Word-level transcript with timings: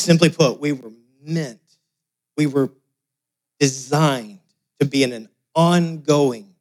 Simply 0.00 0.30
put, 0.30 0.58
we 0.58 0.72
were 0.72 0.92
meant, 1.22 1.60
we 2.36 2.46
were 2.46 2.70
designed 3.58 4.38
to 4.78 4.86
be 4.86 5.02
in 5.02 5.12
an 5.12 5.28
ongoing 5.54 6.54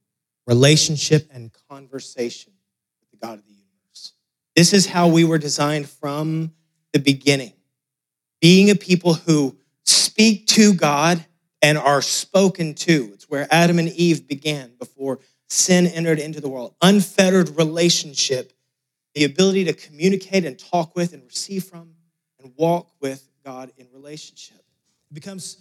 relationship 0.45 1.29
and 1.33 1.49
conversation 1.69 2.51
with 2.99 3.11
the 3.11 3.25
God 3.25 3.39
of 3.39 3.45
the 3.45 3.53
universe. 3.53 4.11
This 4.57 4.73
is 4.73 4.87
how 4.87 5.07
we 5.07 5.23
were 5.23 5.37
designed 5.37 5.87
from 5.87 6.51
the 6.91 6.99
beginning. 6.99 7.53
Being 8.41 8.69
a 8.71 8.75
people 8.75 9.13
who 9.13 9.55
speak 9.85 10.45
to 10.47 10.73
God 10.73 11.25
and 11.61 11.77
are 11.77 12.01
spoken 12.01 12.73
to. 12.73 13.11
It's 13.13 13.29
where 13.29 13.47
Adam 13.49 13.79
and 13.79 13.87
Eve 13.89 14.27
began 14.27 14.73
before 14.77 15.19
sin 15.47 15.87
entered 15.87 16.19
into 16.19 16.41
the 16.41 16.49
world. 16.49 16.75
Unfettered 16.81 17.55
relationship, 17.57 18.51
the 19.15 19.23
ability 19.23 19.63
to 19.63 19.73
communicate 19.73 20.43
and 20.43 20.59
talk 20.59 20.93
with 20.93 21.13
and 21.13 21.23
receive 21.23 21.63
from 21.63 21.91
and 22.41 22.53
walk 22.57 22.91
with 22.99 23.28
God 23.49 23.71
in 23.77 23.87
relationship. 23.91 24.57
It 25.09 25.15
becomes 25.15 25.57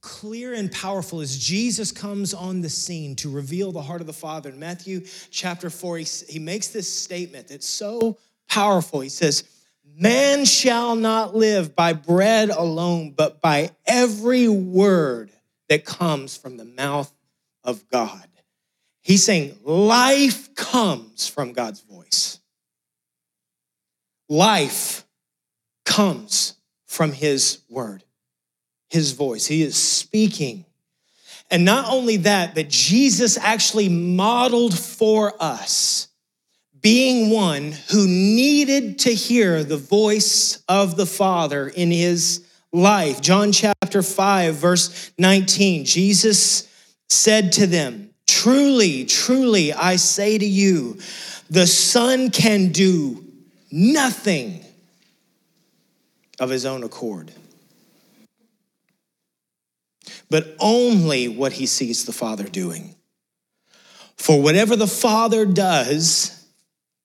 clear 0.00 0.54
and 0.54 0.72
powerful 0.72 1.20
as 1.20 1.36
Jesus 1.38 1.92
comes 1.92 2.32
on 2.32 2.62
the 2.62 2.70
scene 2.70 3.14
to 3.16 3.28
reveal 3.28 3.72
the 3.72 3.82
heart 3.82 4.00
of 4.00 4.06
the 4.06 4.14
Father. 4.14 4.48
In 4.48 4.58
Matthew 4.58 5.02
chapter 5.30 5.68
4, 5.68 5.98
he, 5.98 6.06
he 6.30 6.38
makes 6.38 6.68
this 6.68 6.90
statement 6.90 7.48
that's 7.48 7.66
so 7.66 8.16
powerful. 8.48 9.00
He 9.00 9.10
says, 9.10 9.44
Man 9.98 10.46
shall 10.46 10.96
not 10.96 11.36
live 11.36 11.76
by 11.76 11.92
bread 11.92 12.48
alone, 12.48 13.12
but 13.14 13.42
by 13.42 13.70
every 13.86 14.48
word 14.48 15.30
that 15.68 15.84
comes 15.84 16.38
from 16.38 16.56
the 16.56 16.64
mouth 16.64 17.12
of 17.64 17.86
God. 17.90 18.28
He's 19.02 19.24
saying 19.24 19.58
life 19.62 20.54
comes 20.54 21.28
from 21.28 21.52
God's 21.52 21.82
voice. 21.82 22.40
Life 24.26 25.06
comes 25.84 26.55
from 26.96 27.12
his 27.12 27.58
word, 27.68 28.02
his 28.88 29.12
voice. 29.12 29.46
He 29.46 29.62
is 29.62 29.76
speaking. 29.76 30.64
And 31.50 31.62
not 31.62 31.92
only 31.92 32.16
that, 32.18 32.54
but 32.54 32.70
Jesus 32.70 33.36
actually 33.36 33.90
modeled 33.90 34.76
for 34.76 35.34
us 35.38 36.08
being 36.80 37.30
one 37.30 37.72
who 37.90 38.06
needed 38.06 39.00
to 39.00 39.14
hear 39.14 39.62
the 39.62 39.76
voice 39.76 40.62
of 40.68 40.96
the 40.96 41.04
Father 41.04 41.68
in 41.68 41.90
his 41.90 42.46
life. 42.72 43.20
John 43.20 43.52
chapter 43.52 44.02
5, 44.02 44.54
verse 44.54 45.12
19, 45.18 45.84
Jesus 45.84 46.66
said 47.10 47.52
to 47.52 47.66
them, 47.66 48.10
Truly, 48.26 49.04
truly, 49.04 49.72
I 49.72 49.96
say 49.96 50.38
to 50.38 50.46
you, 50.46 50.98
the 51.50 51.66
Son 51.66 52.30
can 52.30 52.72
do 52.72 53.24
nothing 53.70 54.65
of 56.38 56.50
his 56.50 56.66
own 56.66 56.82
accord, 56.82 57.32
but 60.30 60.54
only 60.58 61.28
what 61.28 61.52
he 61.52 61.66
sees 61.66 62.04
the 62.04 62.12
Father 62.12 62.44
doing. 62.44 62.94
For 64.16 64.40
whatever 64.40 64.76
the 64.76 64.86
Father 64.86 65.44
does, 65.46 66.46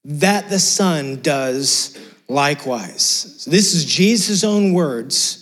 that 0.06 0.50
the 0.50 0.60
Son 0.60 1.22
does 1.22 1.98
likewise. 2.28 3.46
This 3.46 3.74
is 3.74 3.86
Jesus' 3.86 4.44
own 4.44 4.74
words 4.74 5.38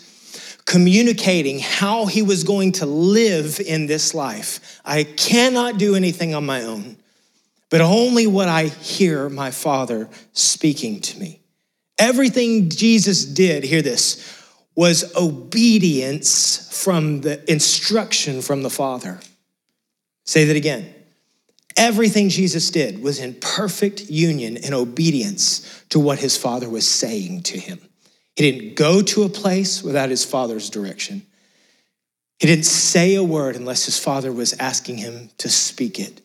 communicating 0.66 1.58
how 1.60 2.06
he 2.06 2.22
was 2.22 2.44
going 2.44 2.72
to 2.74 2.86
live 2.86 3.60
in 3.60 3.88
this 3.88 4.14
life. 4.14 4.80
I 4.86 5.04
cannot 5.04 5.80
do 5.80 5.96
anything 5.96 6.36
on 6.36 6.46
my 6.46 6.64
own, 6.64 6.98
but 7.70 7.82
only 7.82 8.28
what 8.28 8.48
I 8.48 8.66
hear 8.66 9.30
my 9.30 9.50
Father 9.50 10.10
speaking 10.34 11.02
to 11.02 11.20
me. 11.20 11.42
Everything 12.00 12.70
Jesus 12.70 13.26
did, 13.26 13.64
hear 13.64 13.82
this, 13.82 14.44
was 14.76 15.14
obedience 15.16 16.70
from 16.72 17.22
the 17.22 17.52
instruction 17.52 18.42
from 18.42 18.64
the 18.64 18.70
Father. 18.70 19.20
Say 20.26 20.46
that 20.46 20.56
again. 20.56 20.96
Everything 21.76 22.30
Jesus 22.30 22.72
did 22.72 23.02
was 23.02 23.20
in 23.20 23.36
perfect 23.36 24.10
union 24.10 24.58
and 24.58 24.74
obedience 24.74 25.84
to 25.90 26.00
what 26.00 26.20
his 26.20 26.38
Father 26.38 26.70
was 26.70 26.88
saying 26.88 27.44
to 27.44 27.60
him. 27.60 27.80
He 28.36 28.52
didn't 28.52 28.76
go 28.76 29.02
to 29.02 29.24
a 29.24 29.30
place 29.30 29.84
without 29.84 30.10
his 30.10 30.24
Father's 30.24 30.70
direction. 30.70 31.24
He 32.40 32.48
didn't 32.48 32.66
say 32.66 33.16
a 33.16 33.24
word 33.24 33.58
unless 33.58 33.86
his 33.86 34.00
Father 34.00 34.32
was 34.32 34.54
asking 34.60 34.98
him 34.98 35.30
to 35.40 35.50
speak 35.50 36.00
it. 36.00 36.22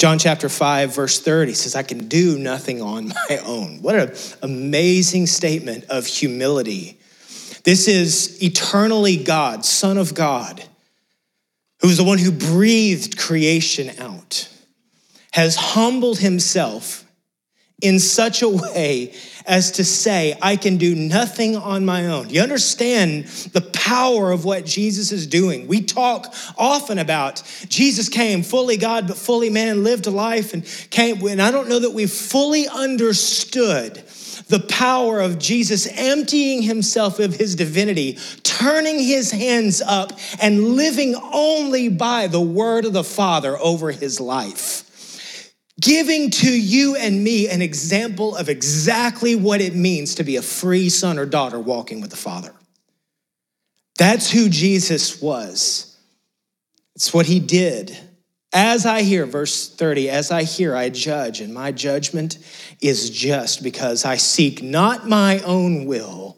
John 0.00 0.18
chapter 0.18 0.48
5, 0.48 0.94
verse 0.94 1.20
30 1.20 1.52
says, 1.52 1.76
I 1.76 1.82
can 1.82 2.08
do 2.08 2.38
nothing 2.38 2.80
on 2.80 3.08
my 3.08 3.36
own. 3.44 3.82
What 3.82 3.96
an 3.96 4.14
amazing 4.40 5.26
statement 5.26 5.84
of 5.90 6.06
humility. 6.06 6.98
This 7.64 7.86
is 7.86 8.42
eternally 8.42 9.18
God, 9.18 9.62
Son 9.66 9.98
of 9.98 10.14
God, 10.14 10.64
who's 11.82 11.98
the 11.98 12.04
one 12.04 12.16
who 12.16 12.32
breathed 12.32 13.18
creation 13.18 13.90
out, 13.98 14.48
has 15.32 15.56
humbled 15.56 16.20
himself 16.20 17.04
in 17.80 17.98
such 17.98 18.42
a 18.42 18.48
way 18.48 19.14
as 19.46 19.72
to 19.72 19.84
say, 19.84 20.36
I 20.40 20.56
can 20.56 20.76
do 20.76 20.94
nothing 20.94 21.56
on 21.56 21.84
my 21.84 22.06
own. 22.06 22.28
You 22.30 22.42
understand 22.42 23.24
the 23.52 23.60
power 23.60 24.30
of 24.30 24.44
what 24.44 24.66
Jesus 24.66 25.12
is 25.12 25.26
doing. 25.26 25.66
We 25.66 25.82
talk 25.82 26.34
often 26.56 26.98
about 26.98 27.42
Jesus 27.68 28.08
came 28.08 28.42
fully 28.42 28.76
God, 28.76 29.08
but 29.08 29.16
fully 29.16 29.50
man, 29.50 29.82
lived 29.82 30.06
a 30.06 30.10
life 30.10 30.52
and 30.54 30.64
came. 30.90 31.26
And 31.26 31.40
I 31.42 31.50
don't 31.50 31.68
know 31.68 31.80
that 31.80 31.92
we've 31.92 32.10
fully 32.10 32.68
understood 32.68 34.02
the 34.48 34.60
power 34.60 35.20
of 35.20 35.38
Jesus 35.38 35.86
emptying 35.86 36.62
himself 36.62 37.18
of 37.18 37.34
his 37.34 37.54
divinity, 37.54 38.18
turning 38.42 38.98
his 38.98 39.30
hands 39.30 39.80
up, 39.80 40.12
and 40.40 40.76
living 40.76 41.14
only 41.32 41.88
by 41.88 42.26
the 42.26 42.40
word 42.40 42.84
of 42.84 42.92
the 42.92 43.04
Father 43.04 43.56
over 43.58 43.90
his 43.90 44.20
life 44.20 44.89
giving 45.80 46.30
to 46.30 46.50
you 46.50 46.94
and 46.96 47.24
me 47.24 47.48
an 47.48 47.62
example 47.62 48.36
of 48.36 48.48
exactly 48.48 49.34
what 49.34 49.60
it 49.60 49.74
means 49.74 50.16
to 50.16 50.24
be 50.24 50.36
a 50.36 50.42
free 50.42 50.88
son 50.88 51.18
or 51.18 51.26
daughter 51.26 51.58
walking 51.58 52.00
with 52.00 52.10
the 52.10 52.16
Father. 52.16 52.52
That's 53.98 54.30
who 54.30 54.48
Jesus 54.48 55.20
was. 55.20 55.98
It's 56.94 57.12
what 57.12 57.26
he 57.26 57.40
did. 57.40 57.96
As 58.52 58.84
I 58.84 59.02
hear, 59.02 59.26
verse 59.26 59.68
30, 59.68 60.10
as 60.10 60.30
I 60.30 60.42
hear, 60.42 60.74
I 60.74 60.88
judge, 60.88 61.40
and 61.40 61.54
my 61.54 61.70
judgment 61.70 62.38
is 62.80 63.10
just 63.10 63.62
because 63.62 64.04
I 64.04 64.16
seek 64.16 64.62
not 64.62 65.08
my 65.08 65.38
own 65.40 65.86
will, 65.86 66.36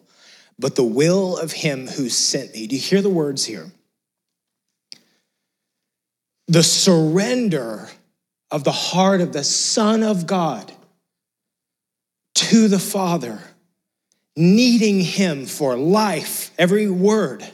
but 0.59 0.77
the 0.77 0.85
will 0.85 1.39
of 1.39 1.53
him 1.53 1.87
who 1.87 2.11
sent 2.11 2.53
me. 2.53 2.67
Do 2.67 2.77
you 2.77 2.81
hear 2.81 3.01
the 3.01 3.09
words 3.09 3.45
here? 3.47 3.73
The 6.49 6.63
surrender 6.63 7.89
of 8.53 8.63
the 8.63 8.71
heart 8.71 9.21
of 9.21 9.33
the 9.33 9.43
Son 9.43 10.03
of 10.03 10.27
God 10.27 10.71
to 12.35 12.69
the 12.69 12.79
Father, 12.79 13.41
needing 14.37 15.01
Him 15.01 15.47
for 15.47 15.77
life, 15.77 16.53
every 16.59 16.89
word 16.89 17.45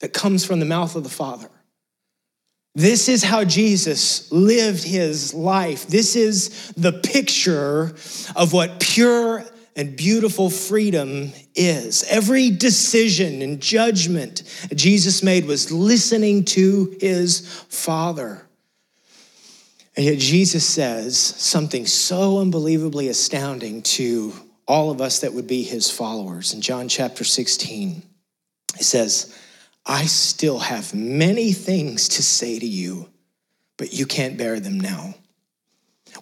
that 0.00 0.12
comes 0.12 0.44
from 0.44 0.60
the 0.60 0.66
mouth 0.66 0.94
of 0.94 1.02
the 1.02 1.10
Father. 1.10 1.48
This 2.74 3.08
is 3.08 3.22
how 3.22 3.44
Jesus 3.44 4.30
lived 4.32 4.82
his 4.82 5.32
life. 5.32 5.86
This 5.86 6.16
is 6.16 6.72
the 6.76 6.92
picture 6.92 7.94
of 8.34 8.52
what 8.52 8.80
pure 8.80 9.44
and 9.76 9.96
beautiful 9.96 10.50
freedom 10.50 11.32
is. 11.54 12.04
Every 12.10 12.50
decision 12.50 13.42
and 13.42 13.60
judgment 13.60 14.42
Jesus 14.74 15.22
made 15.22 15.46
was 15.46 15.70
listening 15.70 16.44
to 16.46 16.96
his 17.00 17.48
Father. 17.68 18.43
And 19.96 20.06
yet 20.06 20.18
Jesus 20.18 20.66
says 20.66 21.18
something 21.18 21.86
so 21.86 22.38
unbelievably 22.38 23.08
astounding 23.08 23.82
to 23.82 24.32
all 24.66 24.90
of 24.90 25.00
us 25.00 25.20
that 25.20 25.34
would 25.34 25.46
be 25.46 25.62
his 25.62 25.90
followers. 25.90 26.52
In 26.52 26.60
John 26.60 26.88
chapter 26.88 27.22
16, 27.22 28.02
he 28.76 28.82
says, 28.82 29.36
I 29.86 30.06
still 30.06 30.58
have 30.58 30.94
many 30.94 31.52
things 31.52 32.08
to 32.10 32.22
say 32.22 32.58
to 32.58 32.66
you, 32.66 33.08
but 33.76 33.92
you 33.92 34.06
can't 34.06 34.38
bear 34.38 34.58
them 34.58 34.80
now. 34.80 35.14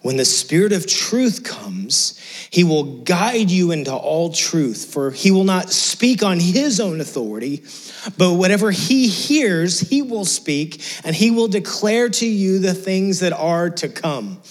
When 0.01 0.17
the 0.17 0.25
Spirit 0.25 0.73
of 0.73 0.87
truth 0.87 1.43
comes, 1.43 2.19
he 2.49 2.63
will 2.63 2.83
guide 3.03 3.49
you 3.49 3.71
into 3.71 3.93
all 3.93 4.33
truth, 4.33 4.85
for 4.91 5.11
he 5.11 5.31
will 5.31 5.43
not 5.43 5.69
speak 5.69 6.23
on 6.23 6.39
his 6.39 6.79
own 6.79 6.99
authority, 6.99 7.63
but 8.17 8.33
whatever 8.33 8.71
he 8.71 9.07
hears, 9.07 9.79
he 9.79 10.01
will 10.01 10.25
speak, 10.25 10.81
and 11.05 11.15
he 11.15 11.31
will 11.31 11.47
declare 11.47 12.09
to 12.09 12.25
you 12.25 12.59
the 12.59 12.73
things 12.73 13.19
that 13.19 13.33
are 13.33 13.69
to 13.69 13.87
come 13.87 14.41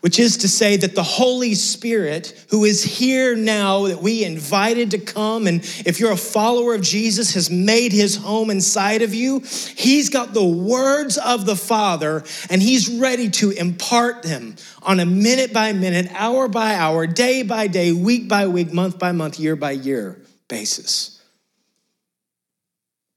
which 0.00 0.18
is 0.18 0.36
to 0.38 0.48
say 0.48 0.76
that 0.76 0.94
the 0.94 1.02
Holy 1.02 1.54
Spirit, 1.54 2.46
who 2.50 2.64
is 2.64 2.84
here 2.84 3.34
now, 3.34 3.88
that 3.88 4.00
we 4.00 4.24
invited 4.24 4.92
to 4.92 4.98
come, 4.98 5.46
and 5.46 5.60
if 5.84 5.98
you're 5.98 6.12
a 6.12 6.16
follower 6.16 6.74
of 6.74 6.82
Jesus, 6.82 7.34
has 7.34 7.50
made 7.50 7.92
his 7.92 8.16
home 8.16 8.50
inside 8.50 9.02
of 9.02 9.12
you, 9.12 9.40
he's 9.76 10.08
got 10.08 10.34
the 10.34 10.44
words 10.44 11.18
of 11.18 11.46
the 11.46 11.56
Father, 11.56 12.22
and 12.48 12.62
he's 12.62 12.88
ready 12.88 13.28
to 13.30 13.50
impart 13.50 14.22
them 14.22 14.54
on 14.82 15.00
a 15.00 15.06
minute 15.06 15.52
by 15.52 15.72
minute, 15.72 16.08
hour 16.14 16.46
by 16.46 16.74
hour, 16.74 17.06
day 17.06 17.42
by 17.42 17.66
day, 17.66 17.92
week 17.92 18.28
by 18.28 18.46
week, 18.46 18.72
month 18.72 18.98
by 18.98 19.10
month, 19.10 19.40
year 19.40 19.56
by 19.56 19.72
year 19.72 20.20
basis. 20.46 21.20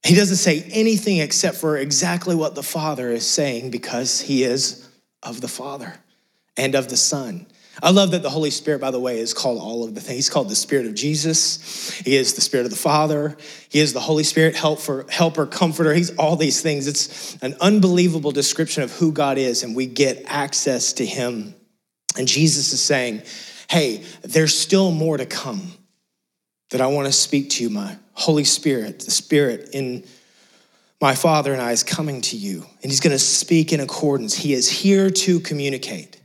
He 0.03 0.15
doesn't 0.15 0.37
say 0.37 0.63
anything 0.71 1.19
except 1.19 1.57
for 1.57 1.77
exactly 1.77 2.35
what 2.35 2.55
the 2.55 2.63
Father 2.63 3.11
is 3.11 3.25
saying 3.25 3.69
because 3.69 4.19
he 4.19 4.43
is 4.43 4.89
of 5.21 5.41
the 5.41 5.47
Father 5.47 5.93
and 6.57 6.75
of 6.75 6.89
the 6.89 6.97
Son. 6.97 7.47
I 7.81 7.91
love 7.91 8.11
that 8.11 8.21
the 8.21 8.29
Holy 8.29 8.51
Spirit, 8.51 8.79
by 8.79 8.91
the 8.91 8.99
way, 8.99 9.19
is 9.19 9.33
called 9.33 9.59
all 9.59 9.83
of 9.83 9.95
the 9.95 10.01
things. 10.01 10.15
He's 10.15 10.29
called 10.29 10.49
the 10.49 10.55
Spirit 10.55 10.85
of 10.85 10.93
Jesus. 10.93 11.91
He 11.99 12.15
is 12.15 12.33
the 12.33 12.41
Spirit 12.41 12.65
of 12.65 12.69
the 12.69 12.77
Father. 12.77 13.37
He 13.69 13.79
is 13.79 13.93
the 13.93 13.99
Holy 13.99 14.23
Spirit, 14.23 14.55
helper, 14.55 15.05
helper, 15.09 15.45
comforter. 15.47 15.93
He's 15.93 16.15
all 16.17 16.35
these 16.35 16.61
things. 16.61 16.87
It's 16.87 17.37
an 17.41 17.55
unbelievable 17.59 18.31
description 18.31 18.83
of 18.83 18.91
who 18.91 19.11
God 19.11 19.37
is, 19.37 19.63
and 19.63 19.75
we 19.75 19.87
get 19.87 20.23
access 20.27 20.93
to 20.93 21.05
Him. 21.05 21.55
And 22.17 22.27
Jesus 22.27 22.73
is 22.73 22.81
saying, 22.81 23.23
Hey, 23.69 24.03
there's 24.21 24.57
still 24.57 24.91
more 24.91 25.17
to 25.17 25.25
come 25.25 25.71
that 26.69 26.81
I 26.81 26.87
want 26.87 27.07
to 27.07 27.13
speak 27.13 27.51
to 27.51 27.63
you. 27.63 27.69
My 27.69 27.97
Holy 28.13 28.43
Spirit, 28.43 28.99
the 28.99 29.11
Spirit 29.11 29.69
in 29.73 30.03
my 31.01 31.15
Father 31.15 31.51
and 31.51 31.61
I 31.61 31.71
is 31.71 31.83
coming 31.83 32.21
to 32.21 32.37
you, 32.37 32.63
and 32.83 32.91
He's 32.91 32.99
going 32.99 33.15
to 33.15 33.19
speak 33.19 33.73
in 33.73 33.79
accordance. 33.79 34.35
He 34.35 34.53
is 34.53 34.69
here 34.69 35.09
to 35.09 35.39
communicate. 35.39 36.20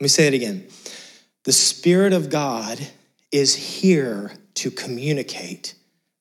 Let 0.00 0.04
me 0.04 0.08
say 0.08 0.26
it 0.26 0.34
again. 0.34 0.66
The 1.44 1.52
Spirit 1.52 2.12
of 2.12 2.30
God 2.30 2.78
is 3.30 3.54
here 3.54 4.32
to 4.54 4.70
communicate 4.70 5.74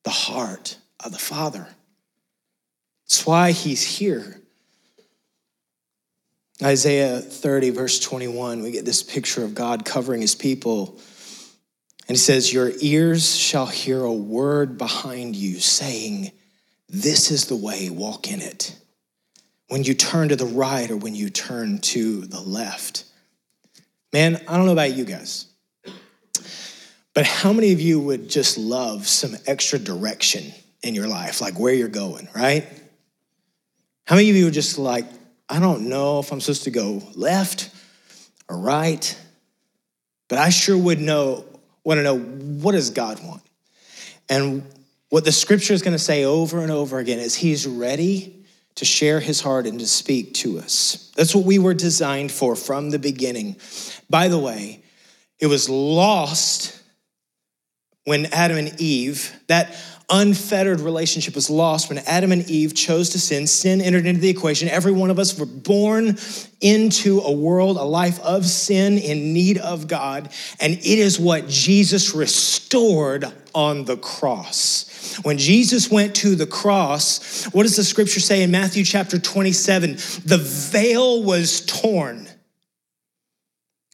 the 0.04 0.10
heart 0.10 0.78
of 1.04 1.12
the 1.12 1.20
Father. 1.20 1.68
That's 3.06 3.26
why 3.26 3.52
He's 3.52 3.84
here. 3.84 4.42
Isaiah 6.62 7.20
30, 7.20 7.72
verse 7.72 8.00
21, 8.00 8.62
we 8.62 8.72
get 8.72 8.86
this 8.86 9.02
picture 9.02 9.44
of 9.44 9.56
God 9.56 9.86
covering 9.86 10.22
His 10.22 10.36
people. 10.36 11.00
And 12.08 12.16
He 12.16 12.18
says, 12.18 12.54
Your 12.54 12.72
ears 12.80 13.36
shall 13.36 13.66
hear 13.66 14.04
a 14.04 14.14
word 14.14 14.78
behind 14.78 15.36
you 15.36 15.60
saying, 15.60 16.32
This 16.90 17.32
is 17.32 17.46
the 17.46 17.56
way, 17.56 17.90
walk 17.90 18.32
in 18.32 18.42
it. 18.42 18.76
When 19.70 19.84
you 19.84 19.94
turn 19.94 20.30
to 20.30 20.36
the 20.36 20.46
right 20.46 20.92
or 20.92 20.98
when 20.98 21.16
you 21.16 21.30
turn 21.30 21.80
to 21.80 22.22
the 22.22 22.42
left. 22.42 23.06
Man, 24.14 24.40
I 24.48 24.58
don't 24.58 24.68
know 24.68 24.74
about 24.74 24.94
you 24.94 25.06
guys, 25.06 25.48
but 27.16 27.26
how 27.26 27.52
many 27.52 27.74
of 27.74 27.82
you 27.82 28.00
would 28.00 28.30
just 28.30 28.60
love 28.60 29.08
some 29.08 29.36
extra 29.48 29.80
direction 29.80 30.54
in 30.84 30.94
your 30.94 31.08
life, 31.08 31.42
like 31.42 31.60
where 31.60 31.74
you're 31.74 31.88
going, 31.88 32.30
right? 32.36 32.68
How 34.06 34.16
many 34.16 34.30
of 34.30 34.36
you 34.36 34.48
are 34.48 34.52
just 34.52 34.78
like, 34.78 35.06
I 35.50 35.60
don't 35.60 35.90
know 35.90 36.20
if 36.20 36.32
I'm 36.32 36.40
supposed 36.42 36.66
to 36.66 36.72
go 36.72 37.02
left 37.16 37.72
or 38.48 38.60
right, 38.60 39.20
but 40.28 40.38
I 40.38 40.50
sure 40.50 40.78
would 40.78 41.00
know, 41.00 41.46
want 41.84 41.98
to 41.98 42.04
know 42.04 42.20
what 42.20 42.74
does 42.74 42.92
God 42.92 43.20
want? 43.26 43.42
And 44.30 44.64
what 45.10 45.26
the 45.26 45.32
scripture 45.32 45.74
is 45.74 45.82
going 45.82 45.94
to 45.94 46.04
say 46.04 46.24
over 46.24 46.60
and 46.60 46.72
over 46.72 47.00
again 47.00 47.18
is 47.18 47.34
he's 47.34 47.66
ready 47.66 48.43
to 48.76 48.86
share 48.86 49.20
his 49.20 49.42
heart 49.42 49.68
and 49.68 49.80
to 49.80 49.88
speak 49.88 50.34
to 50.36 50.60
us. 50.60 51.12
That's 51.16 51.36
what 51.36 51.46
we 51.46 51.60
were 51.60 51.74
designed 51.74 52.32
for 52.32 52.56
from 52.56 52.90
the 52.90 53.00
beginning. 53.00 53.58
By 54.10 54.28
the 54.28 54.40
way, 54.40 54.84
it 55.40 55.48
was 55.48 55.70
lost 55.70 56.80
when 58.06 58.26
Adam 58.28 58.58
and 58.58 58.80
Eve, 58.82 59.34
that 59.48 59.76
unfettered 60.10 60.80
relationship 60.80 61.36
was 61.36 61.50
lost 61.50 61.90
when 61.90 61.98
Adam 62.00 62.32
and 62.32 62.50
Eve 62.50 62.74
chose 62.74 63.10
to 63.12 63.20
sin. 63.20 63.48
Sin 63.48 63.82
entered 63.82 64.06
into 64.06 64.22
the 64.22 64.30
equation. 64.30 64.68
Every 64.70 64.92
one 64.92 65.10
of 65.10 65.20
us 65.20 65.38
were 65.38 65.46
born 65.46 66.18
into 66.62 67.20
a 67.22 67.32
world, 67.32 67.78
a 67.78 67.84
life 67.84 68.20
of 68.22 68.46
sin 68.46 68.98
in 68.98 69.34
need 69.34 69.58
of 69.58 69.88
God. 69.88 70.32
And 70.60 70.74
it 70.74 70.86
is 70.86 71.20
what 71.20 71.48
Jesus 71.48 72.14
restored 72.14 73.26
on 73.54 73.86
the 73.86 73.98
cross. 73.98 75.20
When 75.24 75.38
Jesus 75.38 75.92
went 75.92 76.16
to 76.16 76.36
the 76.36 76.48
cross, 76.48 77.46
what 77.48 77.64
does 77.64 77.76
the 77.76 77.84
scripture 77.84 78.20
say 78.20 78.42
in 78.42 78.52
Matthew 78.52 78.84
chapter 78.84 79.20
27? 79.20 79.94
The 80.26 80.40
veil 80.40 81.24
was 81.24 81.66
torn. 81.66 82.28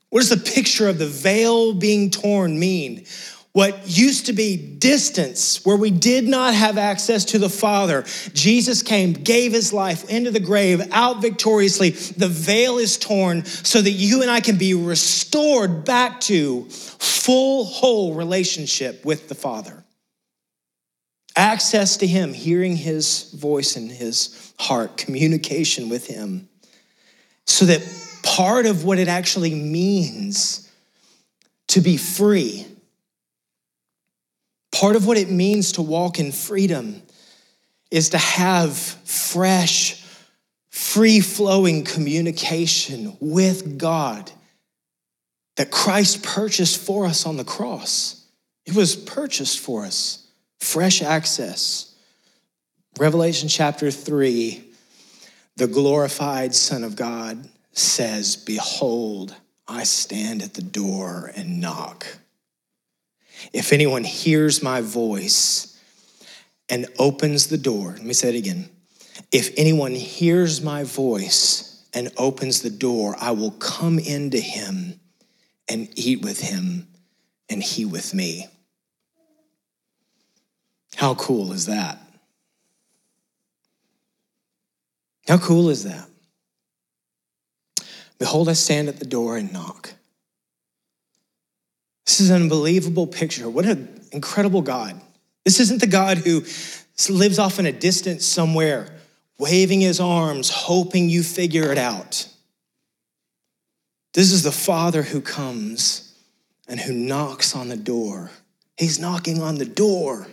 What 0.09 0.21
does 0.21 0.29
the 0.29 0.37
picture 0.37 0.87
of 0.87 0.97
the 0.97 1.05
veil 1.05 1.73
being 1.73 2.09
torn 2.09 2.57
mean? 2.57 3.05
What 3.51 3.87
used 3.87 4.27
to 4.27 4.33
be 4.33 4.57
distance, 4.57 5.65
where 5.65 5.75
we 5.75 5.89
did 5.89 6.27
not 6.27 6.53
have 6.53 6.77
access 6.77 7.25
to 7.25 7.39
the 7.39 7.49
Father, 7.49 8.05
Jesus 8.33 8.83
came, 8.83 9.13
gave 9.13 9.53
his 9.53 9.73
life 9.73 10.07
into 10.07 10.29
the 10.29 10.39
grave, 10.39 10.87
out 10.91 11.21
victoriously. 11.21 11.89
The 11.89 12.27
veil 12.27 12.77
is 12.77 12.97
torn 12.97 13.45
so 13.45 13.81
that 13.81 13.89
you 13.91 14.21
and 14.21 14.29
I 14.29 14.39
can 14.39 14.57
be 14.57 14.75
restored 14.75 15.83
back 15.83 16.21
to 16.21 16.65
full, 16.69 17.65
whole 17.65 18.13
relationship 18.13 19.03
with 19.03 19.29
the 19.29 19.35
Father. 19.35 19.83
Access 21.35 21.97
to 21.97 22.07
him, 22.07 22.33
hearing 22.33 22.75
his 22.75 23.31
voice 23.31 23.75
in 23.75 23.89
his 23.89 24.53
heart, 24.59 24.97
communication 24.97 25.89
with 25.89 26.05
him. 26.05 26.49
So 27.47 27.65
that 27.65 27.81
part 28.21 28.67
of 28.67 28.83
what 28.83 28.99
it 28.99 29.07
actually 29.07 29.55
means 29.55 30.69
to 31.69 31.81
be 31.81 31.97
free 31.97 32.67
Part 34.79 34.95
of 34.95 35.05
what 35.05 35.17
it 35.17 35.29
means 35.29 35.73
to 35.73 35.81
walk 35.81 36.19
in 36.19 36.31
freedom 36.31 37.01
is 37.91 38.11
to 38.11 38.17
have 38.17 38.77
fresh, 38.77 40.05
free 40.69 41.19
flowing 41.19 41.83
communication 41.83 43.17
with 43.19 43.77
God 43.77 44.31
that 45.57 45.69
Christ 45.69 46.23
purchased 46.23 46.79
for 46.79 47.05
us 47.05 47.25
on 47.25 47.35
the 47.35 47.43
cross. 47.43 48.25
It 48.65 48.73
was 48.73 48.95
purchased 48.95 49.59
for 49.59 49.83
us, 49.83 50.25
fresh 50.61 51.01
access. 51.01 51.93
Revelation 52.97 53.49
chapter 53.49 53.91
3, 53.91 54.63
the 55.57 55.67
glorified 55.67 56.55
Son 56.55 56.85
of 56.85 56.95
God 56.95 57.49
says, 57.73 58.37
Behold, 58.37 59.35
I 59.67 59.83
stand 59.83 60.41
at 60.41 60.53
the 60.53 60.61
door 60.61 61.33
and 61.35 61.59
knock. 61.59 62.07
If 63.53 63.73
anyone 63.73 64.03
hears 64.03 64.61
my 64.61 64.81
voice 64.81 65.79
and 66.69 66.87
opens 66.97 67.47
the 67.47 67.57
door, 67.57 67.91
let 67.91 68.03
me 68.03 68.13
say 68.13 68.29
it 68.29 68.35
again. 68.35 68.69
If 69.31 69.51
anyone 69.57 69.93
hears 69.93 70.61
my 70.61 70.83
voice 70.83 71.87
and 71.93 72.11
opens 72.17 72.61
the 72.61 72.69
door, 72.69 73.15
I 73.19 73.31
will 73.31 73.51
come 73.51 73.99
into 73.99 74.39
him 74.39 74.99
and 75.69 75.87
eat 75.95 76.21
with 76.21 76.39
him 76.39 76.87
and 77.49 77.61
he 77.61 77.85
with 77.85 78.13
me. 78.13 78.47
How 80.95 81.15
cool 81.15 81.53
is 81.53 81.67
that? 81.67 81.99
How 85.27 85.37
cool 85.37 85.69
is 85.69 85.83
that? 85.83 86.07
Behold, 88.17 88.49
I 88.49 88.53
stand 88.53 88.89
at 88.89 88.99
the 88.99 89.05
door 89.05 89.37
and 89.37 89.53
knock. 89.53 89.93
This 92.09 92.21
is 92.21 92.31
an 92.31 92.41
unbelievable 92.41 93.05
picture. 93.05 93.47
What 93.47 93.65
an 93.65 94.01
incredible 94.11 94.63
God. 94.63 94.99
This 95.45 95.59
isn't 95.59 95.79
the 95.79 95.85
God 95.85 96.17
who 96.17 96.43
lives 97.07 97.37
off 97.37 97.59
in 97.59 97.67
a 97.67 97.71
distance 97.71 98.25
somewhere, 98.25 98.89
waving 99.37 99.81
his 99.81 99.99
arms, 99.99 100.49
hoping 100.49 101.11
you 101.11 101.21
figure 101.21 101.71
it 101.71 101.77
out. 101.77 102.27
This 104.15 104.31
is 104.31 104.41
the 104.41 104.51
Father 104.51 105.03
who 105.03 105.21
comes 105.21 106.17
and 106.67 106.79
who 106.79 106.93
knocks 106.93 107.55
on 107.55 107.69
the 107.69 107.77
door. 107.77 108.31
He's 108.75 108.97
knocking 108.97 109.43
on 109.43 109.59
the 109.59 109.65
door 109.65 110.25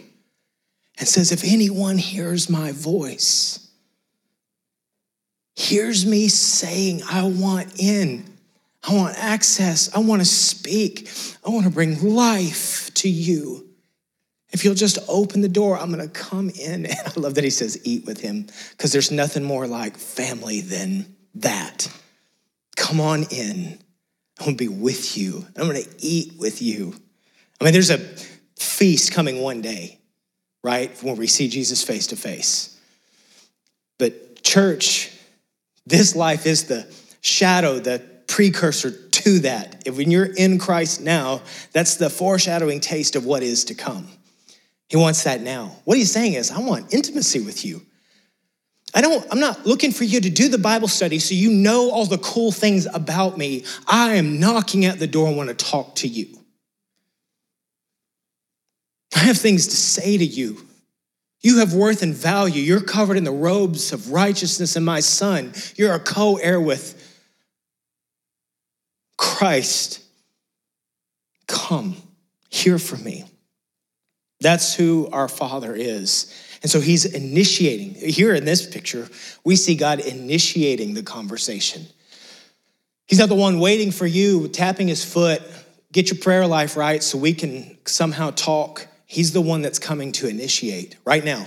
and 0.98 1.06
says, 1.06 1.30
If 1.30 1.44
anyone 1.44 1.98
hears 1.98 2.48
my 2.48 2.72
voice, 2.72 3.68
hears 5.54 6.06
me 6.06 6.28
saying, 6.28 7.02
I 7.06 7.24
want 7.24 7.78
in, 7.78 8.35
I 8.86 8.94
want 8.94 9.16
access. 9.18 9.94
I 9.94 9.98
want 9.98 10.22
to 10.22 10.26
speak. 10.26 11.10
I 11.44 11.50
want 11.50 11.64
to 11.64 11.70
bring 11.70 12.14
life 12.14 12.92
to 12.94 13.08
you. 13.08 13.66
If 14.52 14.64
you'll 14.64 14.74
just 14.74 14.98
open 15.08 15.40
the 15.40 15.48
door, 15.48 15.76
I'm 15.76 15.92
going 15.92 16.08
to 16.08 16.12
come 16.12 16.50
in. 16.50 16.86
And 16.90 16.96
I 17.04 17.20
love 17.20 17.34
that 17.34 17.44
he 17.44 17.50
says, 17.50 17.80
eat 17.84 18.06
with 18.06 18.20
him, 18.20 18.46
because 18.70 18.92
there's 18.92 19.10
nothing 19.10 19.42
more 19.42 19.66
like 19.66 19.96
family 19.96 20.60
than 20.60 21.16
that. 21.34 21.90
Come 22.76 23.00
on 23.00 23.24
in. 23.24 23.78
I'm 24.38 24.44
going 24.44 24.56
to 24.56 24.64
be 24.64 24.68
with 24.68 25.18
you. 25.18 25.44
I'm 25.56 25.68
going 25.68 25.82
to 25.82 25.88
eat 25.98 26.34
with 26.38 26.62
you. 26.62 26.94
I 27.60 27.64
mean, 27.64 27.72
there's 27.72 27.90
a 27.90 27.98
feast 28.58 29.12
coming 29.12 29.40
one 29.40 29.62
day, 29.62 29.98
right? 30.62 30.90
When 31.02 31.16
we 31.16 31.26
see 31.26 31.48
Jesus 31.48 31.82
face 31.82 32.06
to 32.08 32.16
face. 32.16 32.78
But, 33.98 34.42
church, 34.42 35.10
this 35.86 36.14
life 36.14 36.46
is 36.46 36.64
the 36.64 36.86
shadow, 37.20 37.78
the 37.78 38.15
precursor 38.36 38.90
to 38.90 39.38
that. 39.38 39.84
If 39.86 39.96
when 39.96 40.10
you're 40.10 40.26
in 40.26 40.58
Christ 40.58 41.00
now, 41.00 41.40
that's 41.72 41.94
the 41.94 42.10
foreshadowing 42.10 42.80
taste 42.80 43.16
of 43.16 43.24
what 43.24 43.42
is 43.42 43.64
to 43.64 43.74
come. 43.74 44.08
He 44.90 44.98
wants 44.98 45.24
that 45.24 45.40
now. 45.40 45.74
What 45.84 45.96
he's 45.96 46.12
saying 46.12 46.34
is, 46.34 46.50
I 46.50 46.58
want 46.58 46.92
intimacy 46.92 47.40
with 47.40 47.64
you. 47.64 47.80
I 48.94 49.00
don't, 49.00 49.26
I'm 49.30 49.40
not 49.40 49.64
looking 49.64 49.90
for 49.90 50.04
you 50.04 50.20
to 50.20 50.28
do 50.28 50.50
the 50.50 50.58
Bible 50.58 50.86
study 50.86 51.18
so 51.18 51.34
you 51.34 51.50
know 51.50 51.90
all 51.90 52.04
the 52.04 52.18
cool 52.18 52.52
things 52.52 52.86
about 52.92 53.38
me. 53.38 53.64
I 53.86 54.16
am 54.16 54.38
knocking 54.38 54.84
at 54.84 54.98
the 54.98 55.06
door 55.06 55.28
and 55.28 55.38
want 55.38 55.48
to 55.48 55.54
talk 55.54 55.94
to 55.96 56.06
you. 56.06 56.38
I 59.14 59.20
have 59.20 59.38
things 59.38 59.66
to 59.68 59.76
say 59.76 60.18
to 60.18 60.26
you. 60.26 60.60
You 61.40 61.60
have 61.60 61.72
worth 61.72 62.02
and 62.02 62.12
value. 62.12 62.60
You're 62.60 62.82
covered 62.82 63.16
in 63.16 63.24
the 63.24 63.32
robes 63.32 63.94
of 63.94 64.12
righteousness 64.12 64.76
in 64.76 64.84
my 64.84 65.00
son. 65.00 65.54
You're 65.76 65.94
a 65.94 66.00
co 66.00 66.36
heir 66.36 66.60
with 66.60 67.05
Christ. 69.36 70.02
Come, 71.46 71.94
hear 72.48 72.78
from 72.78 73.04
me. 73.04 73.24
That's 74.40 74.74
who 74.74 75.10
our 75.12 75.28
Father 75.28 75.74
is. 75.74 76.32
And 76.62 76.70
so 76.70 76.80
he's 76.80 77.04
initiating. 77.04 77.96
Here 77.96 78.34
in 78.34 78.46
this 78.46 78.66
picture, 78.66 79.06
we 79.44 79.56
see 79.56 79.76
God 79.76 80.00
initiating 80.00 80.94
the 80.94 81.02
conversation. 81.02 81.84
He's 83.08 83.18
not 83.18 83.28
the 83.28 83.34
one 83.34 83.60
waiting 83.60 83.90
for 83.90 84.06
you, 84.06 84.48
tapping 84.48 84.88
his 84.88 85.04
foot, 85.04 85.42
get 85.92 86.10
your 86.10 86.18
prayer 86.18 86.46
life 86.46 86.74
right 86.74 87.02
so 87.02 87.18
we 87.18 87.34
can 87.34 87.76
somehow 87.84 88.30
talk. 88.30 88.86
He's 89.04 89.32
the 89.32 89.42
one 89.42 89.60
that's 89.60 89.78
coming 89.78 90.12
to 90.12 90.28
initiate 90.28 90.96
right 91.04 91.22
now, 91.22 91.46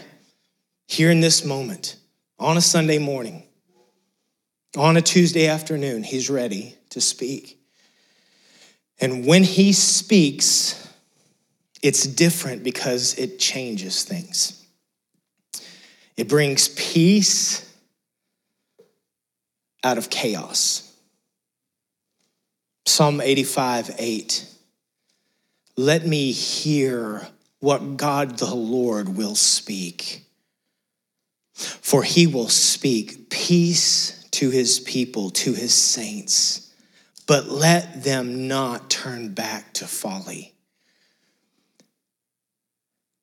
here 0.88 1.10
in 1.10 1.22
this 1.22 1.44
moment, 1.44 1.96
on 2.38 2.56
a 2.56 2.62
Sunday 2.62 3.00
morning, 3.00 3.42
on 4.78 4.96
a 4.96 5.02
Tuesday 5.02 5.48
afternoon. 5.48 6.04
He's 6.04 6.30
ready 6.30 6.76
to 6.92 7.02
speak. 7.02 7.59
And 9.02 9.26
when 9.26 9.44
he 9.44 9.72
speaks, 9.74 10.88
it's 11.82 12.06
different 12.06 12.64
because 12.64 13.18
it 13.18 13.40
changes 13.40 14.04
things. 14.04 14.66
It 16.18 16.28
brings 16.28 16.68
peace 16.70 17.66
out 19.84 19.98
of 19.98 20.10
chaos. 20.10 20.86
Psalm 22.86 23.22
85 23.22 23.96
8. 23.98 24.46
Let 25.78 26.06
me 26.06 26.34
hear 26.34 27.26
what 27.60 27.96
God 27.96 28.38
the 28.38 28.54
Lord 28.54 29.16
will 29.16 29.36
speak. 29.36 30.26
For 31.54 32.04
he 32.04 32.28
will 32.28 32.50
speak 32.50 33.30
peace 33.30 34.28
to 34.32 34.50
his 34.50 34.80
people, 34.80 35.30
to 35.32 35.54
his 35.54 35.74
saints, 35.74 36.69
but 37.30 37.48
let 37.48 38.04
them 38.04 38.48
not 38.48 38.90
turn 38.90 39.36
back 39.36 39.72
to 39.72 39.86
folly. 39.86 40.56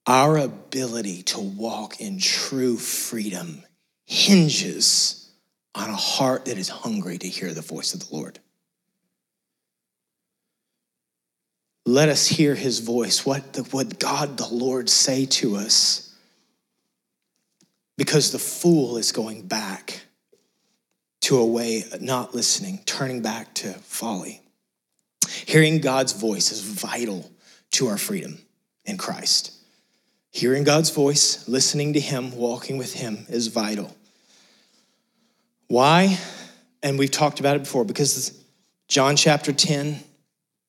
Our 0.06 0.36
ability 0.38 1.24
to 1.24 1.40
walk 1.40 2.00
in 2.00 2.20
true 2.20 2.76
freedom 2.76 3.64
hinges 4.04 5.28
on 5.74 5.90
a 5.90 5.96
heart 5.96 6.44
that 6.44 6.56
is 6.56 6.68
hungry 6.68 7.18
to 7.18 7.26
hear 7.26 7.52
the 7.52 7.62
voice 7.62 7.94
of 7.94 8.08
the 8.08 8.14
Lord. 8.14 8.38
Let 11.84 12.08
us 12.08 12.28
hear 12.28 12.54
his 12.54 12.78
voice. 12.78 13.26
What 13.26 13.54
the, 13.54 13.64
would 13.72 13.98
God 13.98 14.36
the 14.36 14.46
Lord 14.46 14.88
say 14.88 15.26
to 15.26 15.56
us? 15.56 16.14
Because 17.96 18.30
the 18.30 18.38
fool 18.38 18.98
is 18.98 19.10
going 19.10 19.48
back 19.48 19.95
to 21.26 21.38
a 21.38 21.44
way 21.44 21.82
not 22.00 22.36
listening, 22.36 22.78
turning 22.86 23.20
back 23.20 23.52
to 23.52 23.72
folly. 23.72 24.40
Hearing 25.44 25.80
God's 25.80 26.12
voice 26.12 26.52
is 26.52 26.60
vital 26.60 27.28
to 27.72 27.88
our 27.88 27.98
freedom 27.98 28.38
in 28.84 28.96
Christ. 28.96 29.52
Hearing 30.30 30.62
God's 30.62 30.90
voice, 30.90 31.48
listening 31.48 31.94
to 31.94 32.00
Him, 32.00 32.36
walking 32.36 32.78
with 32.78 32.94
Him 32.94 33.26
is 33.28 33.48
vital. 33.48 33.96
Why? 35.66 36.16
And 36.80 36.96
we've 36.96 37.10
talked 37.10 37.40
about 37.40 37.56
it 37.56 37.64
before 37.64 37.84
because 37.84 38.40
John 38.86 39.16
chapter 39.16 39.52
10, 39.52 39.98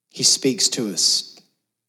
He 0.10 0.24
speaks 0.24 0.70
to 0.70 0.92
us. 0.92 1.37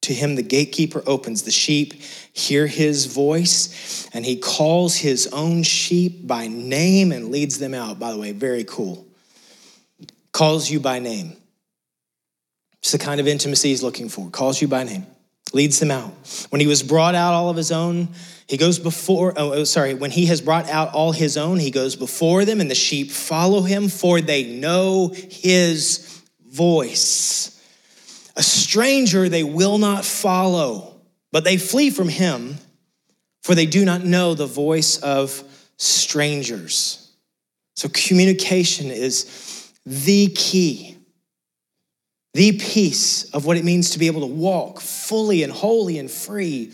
To 0.09 0.15
him, 0.15 0.37
the 0.37 0.43
gatekeeper 0.43 1.03
opens. 1.07 1.43
The 1.43 1.51
sheep 1.51 1.93
hear 2.33 2.67
his 2.67 3.05
voice, 3.05 4.09
and 4.15 4.25
he 4.25 4.37
calls 4.37 4.97
his 4.97 5.27
own 5.35 5.63
sheep 5.63 6.27
by 6.27 6.47
name 6.47 7.13
and 7.13 7.31
leads 7.31 7.59
them 7.59 7.75
out. 7.75 7.99
By 7.99 8.13
the 8.13 8.19
way, 8.19 8.33
very 8.33 8.65
cool. 8.65 9.07
Calls 10.33 10.71
you 10.71 10.81
by 10.81 10.99
name. 10.99 11.37
It's 12.79 12.93
the 12.93 12.99
kind 12.99 13.21
of 13.21 13.29
intimacy 13.29 13.69
he's 13.69 13.83
looking 13.83 14.09
for. 14.09 14.31
Calls 14.31 14.63
you 14.63 14.67
by 14.67 14.85
name 14.85 15.07
leads 15.53 15.79
them 15.79 15.91
out. 15.91 16.11
When 16.49 16.61
he 16.61 16.67
was 16.67 16.83
brought 16.83 17.15
out 17.15 17.35
all 17.35 17.51
of 17.51 17.57
his 17.57 17.73
own, 17.73 18.09
he 18.47 18.57
goes 18.57 18.79
before, 18.79 19.35
oh, 19.37 19.53
oh, 19.53 19.65
sorry, 19.65 19.95
when 19.95 20.11
he 20.11 20.27
has 20.27 20.41
brought 20.41 20.69
out 20.69 20.95
all 20.95 21.13
his 21.13 21.37
own, 21.37 21.59
he 21.59 21.71
goes 21.71 21.97
before 21.97 22.45
them, 22.45 22.61
and 22.61 22.71
the 22.71 22.75
sheep 22.75 23.11
follow 23.11 23.61
him, 23.61 23.89
for 23.89 24.21
they 24.21 24.45
know 24.45 25.09
his 25.15 26.23
voice. 26.47 27.58
A 28.39 28.43
stranger 28.43 29.29
they 29.29 29.45
will 29.45 29.77
not 29.77 30.05
follow, 30.05 31.03
but 31.31 31.45
they 31.45 31.59
flee 31.59 31.91
from 31.91 32.09
him, 32.09 32.57
for 33.43 33.55
they 33.55 33.67
do 33.67 33.85
not 33.85 34.05
know 34.05 34.33
the 34.35 34.47
voice 34.47 34.97
of 34.99 35.43
strangers. 35.77 37.13
So 37.77 37.91
communication 37.93 38.91
is 38.91 39.71
the 39.85 40.29
key 40.29 40.99
the 42.35 42.53
piece 42.53 43.25
of 43.31 43.47
what 43.47 43.57
it 43.57 43.65
means 43.65 43.91
to 43.91 43.99
be 43.99 44.07
able 44.07 44.21
to 44.21 44.27
walk 44.27 44.81
fully 44.81 45.43
and 45.43 45.53
holy 45.53 45.99
and 45.99 46.09
free 46.09 46.73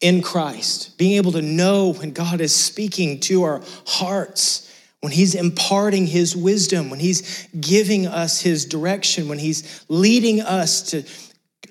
in 0.00 0.22
Christ, 0.22 0.96
being 0.96 1.12
able 1.18 1.32
to 1.32 1.42
know 1.42 1.92
when 1.92 2.12
God 2.12 2.40
is 2.40 2.54
speaking 2.54 3.20
to 3.20 3.42
our 3.42 3.62
hearts, 3.86 4.71
when 5.02 5.12
He's 5.12 5.34
imparting 5.34 6.06
His 6.06 6.36
wisdom, 6.36 6.88
when 6.88 7.00
He's 7.00 7.48
giving 7.48 8.06
us 8.06 8.40
His 8.40 8.64
direction, 8.64 9.28
when 9.28 9.38
He's 9.38 9.84
leading 9.88 10.40
us 10.40 10.82
to 10.90 11.02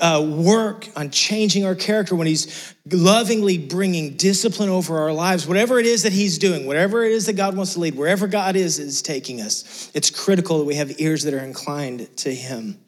uh, 0.01 0.21
work 0.21 0.89
on 0.97 1.11
changing 1.11 1.63
our 1.63 1.73
character, 1.73 2.13
when 2.13 2.27
He's 2.27 2.75
lovingly 2.91 3.57
bringing 3.57 4.17
discipline 4.17 4.67
over 4.67 4.99
our 4.99 5.13
lives, 5.13 5.47
whatever 5.47 5.79
it 5.79 5.85
is 5.85 6.03
that 6.03 6.11
He's 6.11 6.37
doing, 6.39 6.65
whatever 6.65 7.05
it 7.05 7.13
is 7.13 7.25
that 7.27 7.37
God 7.37 7.55
wants 7.55 7.73
to 7.75 7.79
lead, 7.79 7.95
wherever 7.95 8.27
God 8.27 8.57
is 8.57 8.79
is 8.79 9.01
taking 9.01 9.39
us, 9.39 9.89
it's 9.93 10.09
critical 10.09 10.59
that 10.59 10.65
we 10.65 10.75
have 10.75 10.99
ears 10.99 11.23
that 11.23 11.33
are 11.33 11.39
inclined 11.39 12.15
to 12.17 12.35
Him. 12.35 12.79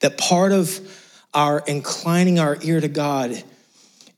That 0.00 0.16
part 0.16 0.52
of 0.52 0.80
our 1.34 1.62
inclining 1.66 2.38
our 2.38 2.56
ear 2.62 2.80
to 2.80 2.88
God 2.88 3.44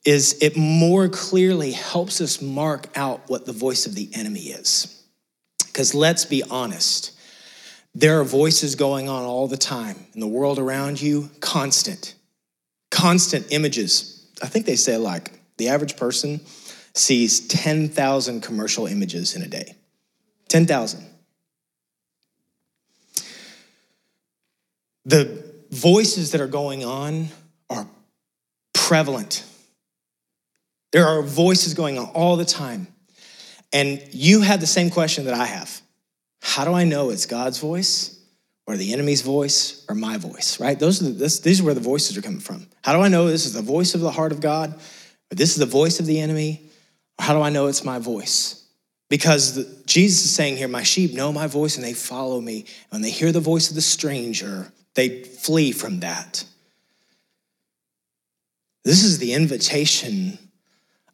is 0.05 0.41
it 0.43 0.57
more 0.57 1.09
clearly 1.09 1.73
helps 1.73 2.21
us 2.21 2.41
mark 2.41 2.87
out 2.97 3.29
what 3.29 3.47
the 3.47 3.53
voice 3.53 3.85
of 3.87 3.97
the 3.97 4.09
enemy 4.15 4.43
is. 4.43 5.02
Because 5.73 5.95
let's 5.95 6.27
be 6.27 6.43
honest, 6.51 7.13
there 7.95 8.21
are 8.21 8.25
voices 8.25 8.75
going 8.75 9.09
on 9.09 9.25
all 9.25 9.49
the 9.49 9.57
time 9.57 9.97
in 10.13 10.21
the 10.21 10.27
world 10.27 10.59
around 10.59 11.01
you, 11.01 11.31
constant, 11.41 12.15
constant 12.91 13.47
images. 13.51 14.29
I 14.43 14.47
think 14.47 14.67
they 14.67 14.77
say 14.77 14.99
like 14.99 15.33
the 15.57 15.69
average 15.69 15.97
person 15.97 16.41
sees 16.95 17.47
10,000 17.49 18.43
commercial 18.43 18.87
images 18.87 19.35
in 19.35 19.43
a 19.43 19.49
day. 19.49 19.75
10,000. 20.49 21.07
The 25.07 25.43
voices 25.71 26.33
that 26.33 26.41
are 26.43 26.47
going 26.47 26.85
on 26.85 27.29
are 27.71 27.87
prevalent. 28.75 29.45
There 30.93 31.07
are 31.07 31.23
voices 31.23 31.73
going 31.73 31.99
on 31.99 32.07
all 32.09 32.37
the 32.37 32.45
time. 32.45 32.92
And 33.73 34.03
you 34.11 34.43
have 34.43 34.61
the 34.61 34.67
same 34.67 34.91
question 34.91 35.25
that 35.25 35.35
I 35.35 35.47
have 35.47 35.81
How 36.43 36.65
do 36.65 36.73
I 36.73 36.85
know 36.85 37.11
it's 37.11 37.27
God's 37.27 37.59
voice 37.59 38.19
or 38.67 38.77
the 38.77 38.93
enemy's 38.93 39.23
voice 39.23 39.85
or 39.89 39.95
my 39.95 40.17
voice, 40.17 40.61
right? 40.61 40.79
Those 40.79 41.01
are 41.01 41.07
the, 41.07 41.11
this, 41.11 41.41
these 41.41 41.61
are 41.61 41.65
where 41.65 41.75
the 41.75 41.81
voices 41.81 42.17
are 42.17 42.23
coming 42.23 42.41
from. 42.41 42.67
How 42.85 42.93
do 42.93 43.01
I 43.01 43.09
know 43.09 43.27
this 43.27 43.47
is 43.47 43.55
the 43.55 43.63
voice 43.63 43.95
of 43.95 44.01
the 44.01 44.11
heart 44.11 44.33
of 44.33 44.41
God 44.41 44.75
or 44.75 45.35
this 45.35 45.51
is 45.51 45.57
the 45.57 45.67
voice 45.67 46.01
of 46.01 46.07
the 46.07 46.21
enemy? 46.21 46.63
Or 47.19 47.25
how 47.25 47.35
do 47.35 47.43
I 47.43 47.51
know 47.51 47.67
it's 47.67 47.85
my 47.85 47.99
voice? 47.99 48.59
Because 49.09 49.55
the, 49.57 49.85
Jesus 49.85 50.25
is 50.25 50.35
saying 50.35 50.57
here, 50.57 50.69
My 50.69 50.83
sheep 50.83 51.13
know 51.13 51.33
my 51.33 51.47
voice 51.47 51.77
and 51.77 51.85
they 51.85 51.93
follow 51.93 52.41
me. 52.41 52.67
When 52.91 53.03
they 53.03 53.11
hear 53.11 53.33
the 53.33 53.41
voice 53.41 53.69
of 53.69 53.75
the 53.75 53.83
stranger, 53.83 54.73
they 54.95 55.25
flee 55.25 55.73
from 55.73 56.01
that. 56.01 56.45
This 58.85 59.05
is 59.05 59.19
the 59.19 59.35
invitation 59.35 60.39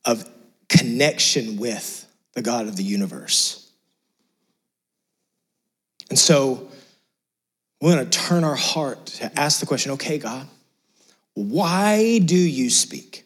of 0.04 0.28
connection 0.68 1.56
with 1.56 1.97
the 2.38 2.42
God 2.42 2.66
of 2.66 2.76
the 2.76 2.82
universe. 2.82 3.70
And 6.10 6.18
so 6.18 6.68
we're 7.80 7.94
going 7.94 8.08
to 8.08 8.18
turn 8.18 8.44
our 8.44 8.54
heart 8.54 9.06
to 9.06 9.38
ask 9.38 9.60
the 9.60 9.66
question 9.66 9.92
okay, 9.92 10.18
God, 10.18 10.46
why 11.34 12.18
do 12.18 12.36
you 12.36 12.70
speak? 12.70 13.24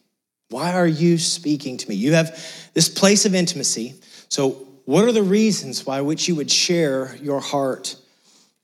Why 0.51 0.75
are 0.75 0.87
you 0.87 1.17
speaking 1.17 1.77
to 1.79 1.89
me? 1.89 1.95
You 1.95 2.13
have 2.15 2.31
this 2.75 2.89
place 2.89 3.25
of 3.25 3.35
intimacy. 3.35 3.95
So, 4.29 4.69
what 4.85 5.05
are 5.05 5.13
the 5.13 5.23
reasons 5.23 5.87
why 5.87 6.01
which 6.01 6.27
you 6.27 6.35
would 6.35 6.51
share 6.51 7.15
your 7.23 7.41
heart 7.41 7.97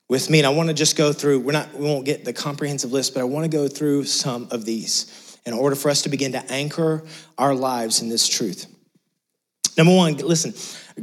with 0.08 0.30
me. 0.30 0.38
And 0.38 0.46
I 0.46 0.50
want 0.50 0.68
to 0.68 0.74
just 0.74 0.96
go 0.96 1.12
through, 1.12 1.40
we're 1.40 1.52
not, 1.52 1.74
we 1.74 1.84
won't 1.84 2.06
get 2.06 2.24
the 2.24 2.32
comprehensive 2.32 2.92
list, 2.92 3.14
but 3.14 3.20
I 3.20 3.24
want 3.24 3.44
to 3.44 3.50
go 3.54 3.68
through 3.68 4.04
some 4.04 4.48
of 4.50 4.64
these 4.64 5.38
in 5.44 5.52
order 5.52 5.76
for 5.76 5.90
us 5.90 6.02
to 6.02 6.08
begin 6.08 6.32
to 6.32 6.52
anchor 6.52 7.04
our 7.36 7.54
lives 7.54 8.00
in 8.02 8.08
this 8.08 8.26
truth. 8.26 8.66
Number 9.78 9.94
one, 9.94 10.16
listen, 10.16 10.54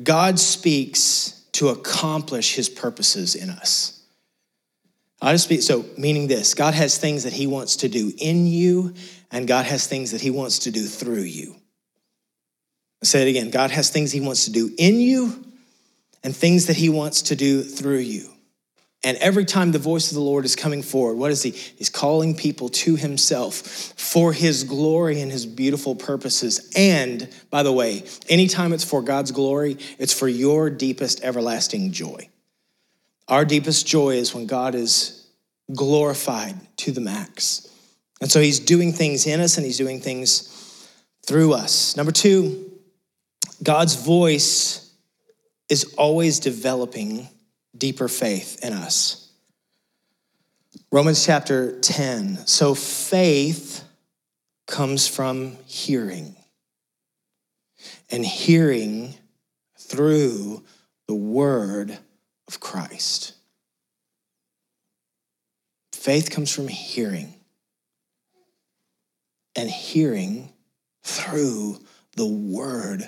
God 0.03 0.37
speaks 0.37 1.45
to 1.53 1.69
accomplish 1.69 2.53
his 2.53 2.69
purposes 2.69 3.33
in 3.33 3.49
us. 3.49 4.03
I 5.21 5.31
just 5.31 5.45
speak, 5.45 5.61
so 5.63 5.85
meaning 5.97 6.27
this 6.27 6.53
God 6.53 6.73
has 6.73 6.97
things 6.97 7.23
that 7.23 7.33
he 7.33 7.47
wants 7.47 7.77
to 7.77 7.89
do 7.89 8.11
in 8.19 8.45
you, 8.45 8.93
and 9.31 9.47
God 9.47 9.65
has 9.65 9.87
things 9.87 10.11
that 10.11 10.21
he 10.21 10.29
wants 10.29 10.59
to 10.59 10.71
do 10.71 10.85
through 10.85 11.23
you. 11.23 11.55
I'll 13.01 13.07
say 13.07 13.21
it 13.21 13.29
again 13.29 13.51
God 13.51 13.69
has 13.69 13.91
things 13.91 14.11
He 14.11 14.19
wants 14.19 14.45
to 14.45 14.51
do 14.51 14.73
in 14.79 14.99
you 14.99 15.45
and 16.23 16.35
things 16.35 16.65
that 16.65 16.75
He 16.75 16.89
wants 16.89 17.21
to 17.23 17.35
do 17.35 17.61
through 17.61 17.99
you. 17.99 18.34
And 19.05 19.17
every 19.19 19.45
time 19.45 19.71
the 19.71 19.77
voice 19.77 20.09
of 20.09 20.15
the 20.15 20.21
Lord 20.21 20.45
is 20.45 20.55
coming 20.55 20.81
forward, 20.81 21.15
what 21.15 21.29
is 21.29 21.43
He? 21.43 21.51
He's 21.51 21.91
calling 21.91 22.35
people 22.35 22.69
to 22.69 22.95
Himself 22.95 23.53
for 23.55 24.33
His 24.33 24.63
glory 24.63 25.21
and 25.21 25.31
His 25.31 25.45
beautiful 25.45 25.93
purposes. 25.93 26.71
And 26.75 27.29
by 27.51 27.61
the 27.61 27.71
way, 27.71 28.03
anytime 28.27 28.73
it's 28.73 28.83
for 28.83 29.03
God's 29.03 29.31
glory, 29.31 29.77
it's 29.99 30.11
for 30.11 30.27
your 30.27 30.71
deepest 30.71 31.23
everlasting 31.23 31.91
joy. 31.91 32.29
Our 33.27 33.45
deepest 33.45 33.85
joy 33.85 34.15
is 34.15 34.33
when 34.33 34.47
God 34.47 34.73
is 34.73 35.27
glorified 35.71 36.55
to 36.77 36.91
the 36.91 37.01
max. 37.01 37.69
And 38.21 38.31
so 38.31 38.41
He's 38.41 38.59
doing 38.59 38.91
things 38.91 39.27
in 39.27 39.39
us 39.39 39.57
and 39.57 39.65
He's 39.67 39.77
doing 39.77 40.01
things 40.01 40.89
through 41.27 41.53
us. 41.53 41.95
Number 41.95 42.11
two, 42.11 42.71
God's 43.61 44.03
voice 44.03 44.91
is 45.69 45.93
always 45.95 46.39
developing 46.39 47.29
deeper 47.77 48.07
faith 48.07 48.63
in 48.63 48.73
us. 48.73 49.31
Romans 50.91 51.25
chapter 51.25 51.79
10. 51.79 52.47
So 52.47 52.73
faith 52.73 53.83
comes 54.67 55.07
from 55.07 55.57
hearing, 55.65 56.35
and 58.09 58.25
hearing 58.25 59.13
through 59.77 60.63
the 61.07 61.15
word 61.15 61.97
of 62.47 62.59
Christ. 62.59 63.33
Faith 65.93 66.31
comes 66.31 66.51
from 66.51 66.67
hearing, 66.67 67.33
and 69.55 69.69
hearing 69.69 70.51
through 71.03 71.79
the 72.15 72.25
word 72.25 73.07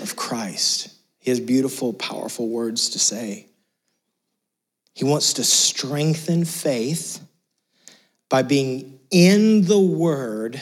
of 0.00 0.16
Christ. 0.16 0.88
He 1.18 1.30
has 1.30 1.40
beautiful, 1.40 1.92
powerful 1.92 2.48
words 2.48 2.90
to 2.90 2.98
say. 2.98 3.48
He 4.96 5.04
wants 5.04 5.34
to 5.34 5.44
strengthen 5.44 6.46
faith 6.46 7.20
by 8.30 8.40
being 8.40 8.98
in 9.10 9.66
the 9.66 9.78
Word 9.78 10.58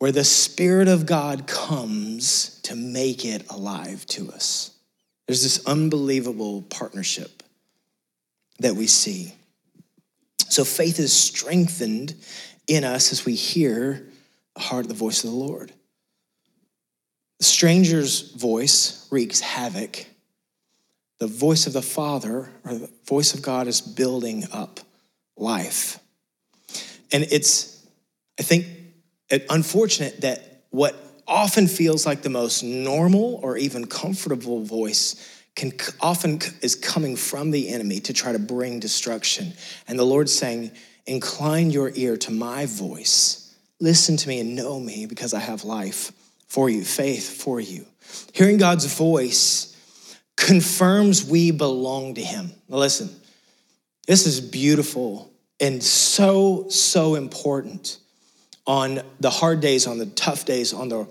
where 0.00 0.10
the 0.10 0.24
Spirit 0.24 0.88
of 0.88 1.06
God 1.06 1.46
comes 1.46 2.60
to 2.62 2.74
make 2.74 3.24
it 3.24 3.48
alive 3.48 4.04
to 4.06 4.32
us. 4.32 4.72
There's 5.28 5.44
this 5.44 5.64
unbelievable 5.66 6.62
partnership 6.62 7.44
that 8.58 8.74
we 8.74 8.88
see. 8.88 9.36
So 10.48 10.64
faith 10.64 10.98
is 10.98 11.12
strengthened 11.12 12.16
in 12.66 12.82
us 12.82 13.12
as 13.12 13.24
we 13.24 13.36
hear 13.36 14.04
the 14.56 14.62
heart, 14.62 14.86
of 14.86 14.88
the 14.88 14.94
voice 14.94 15.22
of 15.22 15.30
the 15.30 15.36
Lord. 15.36 15.72
The 17.38 17.44
stranger's 17.44 18.32
voice 18.32 19.06
wreaks 19.12 19.38
havoc 19.38 20.06
the 21.20 21.26
voice 21.26 21.66
of 21.66 21.74
the 21.74 21.82
Father 21.82 22.50
or 22.64 22.74
the 22.74 22.90
voice 23.06 23.34
of 23.34 23.42
God 23.42 23.68
is 23.68 23.80
building 23.80 24.44
up 24.52 24.80
life. 25.36 26.00
And 27.12 27.24
it's, 27.30 27.86
I 28.38 28.42
think, 28.42 28.66
unfortunate 29.48 30.22
that 30.22 30.64
what 30.70 30.96
often 31.28 31.68
feels 31.68 32.06
like 32.06 32.22
the 32.22 32.30
most 32.30 32.62
normal 32.62 33.38
or 33.42 33.56
even 33.56 33.86
comfortable 33.86 34.64
voice 34.64 35.44
can 35.54 35.72
often 36.00 36.40
is 36.62 36.74
coming 36.74 37.16
from 37.16 37.50
the 37.50 37.68
enemy 37.68 38.00
to 38.00 38.12
try 38.12 38.32
to 38.32 38.38
bring 38.38 38.80
destruction. 38.80 39.52
And 39.86 39.98
the 39.98 40.04
Lord's 40.04 40.32
saying, 40.32 40.72
Incline 41.06 41.70
your 41.70 41.90
ear 41.94 42.16
to 42.18 42.30
my 42.30 42.66
voice. 42.66 43.54
Listen 43.80 44.16
to 44.18 44.28
me 44.28 44.40
and 44.40 44.54
know 44.54 44.78
me 44.78 45.06
because 45.06 45.34
I 45.34 45.40
have 45.40 45.64
life 45.64 46.12
for 46.46 46.70
you, 46.70 46.84
faith 46.84 47.42
for 47.42 47.58
you. 47.58 47.84
Hearing 48.32 48.58
God's 48.58 48.86
voice 48.94 49.69
confirms 50.40 51.24
we 51.24 51.50
belong 51.50 52.14
to 52.14 52.22
him. 52.22 52.50
Now 52.68 52.78
listen, 52.78 53.14
this 54.06 54.26
is 54.26 54.40
beautiful 54.40 55.30
and 55.60 55.82
so, 55.82 56.68
so 56.70 57.14
important 57.14 57.98
on 58.66 59.02
the 59.20 59.30
hard 59.30 59.60
days, 59.60 59.86
on 59.86 59.98
the 59.98 60.06
tough 60.06 60.44
days, 60.44 60.72
on 60.72 60.88
the 60.88 61.06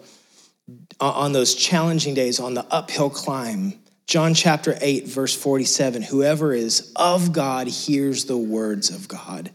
on 1.00 1.32
those 1.32 1.56
challenging 1.56 2.14
days, 2.14 2.40
on 2.40 2.54
the 2.54 2.66
uphill 2.70 3.10
climb. 3.10 3.74
John 4.06 4.34
chapter 4.34 4.78
8, 4.82 5.08
verse 5.08 5.36
47 5.36 6.02
Whoever 6.02 6.54
is 6.54 6.92
of 6.96 7.32
God 7.32 7.68
hears 7.68 8.26
the 8.26 8.38
words 8.38 8.90
of 8.90 9.08
God. 9.08 9.52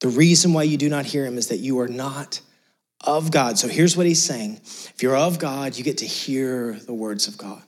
The 0.00 0.08
reason 0.08 0.52
why 0.52 0.64
you 0.64 0.76
do 0.76 0.88
not 0.88 1.04
hear 1.04 1.24
him 1.24 1.36
is 1.38 1.48
that 1.48 1.58
you 1.58 1.80
are 1.80 1.88
not 1.88 2.40
of 3.00 3.30
God. 3.30 3.58
So 3.58 3.68
here's 3.68 3.96
what 3.96 4.06
he's 4.06 4.22
saying 4.22 4.60
if 4.64 5.02
you're 5.02 5.16
of 5.16 5.38
God, 5.38 5.76
you 5.76 5.84
get 5.84 5.98
to 5.98 6.06
hear 6.06 6.74
the 6.86 6.94
words 6.94 7.28
of 7.28 7.36
God. 7.36 7.62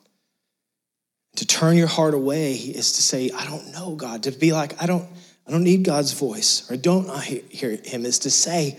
To 1.36 1.46
turn 1.46 1.76
your 1.76 1.86
heart 1.86 2.14
away 2.14 2.54
is 2.54 2.92
to 2.92 3.02
say, 3.02 3.30
I 3.30 3.44
don't 3.44 3.72
know 3.72 3.94
God. 3.94 4.24
To 4.24 4.30
be 4.30 4.52
like, 4.52 4.82
I 4.82 4.86
don't, 4.86 5.08
I 5.46 5.50
don't 5.50 5.64
need 5.64 5.84
God's 5.84 6.12
voice, 6.12 6.70
or 6.70 6.76
don't 6.76 7.08
I 7.08 7.22
hear 7.22 7.76
him, 7.76 8.04
is 8.04 8.20
to 8.20 8.30
say, 8.30 8.78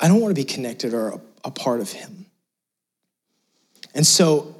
I 0.00 0.08
don't 0.08 0.20
want 0.20 0.34
to 0.36 0.40
be 0.40 0.44
connected 0.44 0.94
or 0.94 1.08
a, 1.08 1.20
a 1.46 1.50
part 1.50 1.80
of 1.80 1.90
him. 1.90 2.26
And 3.94 4.06
so 4.06 4.54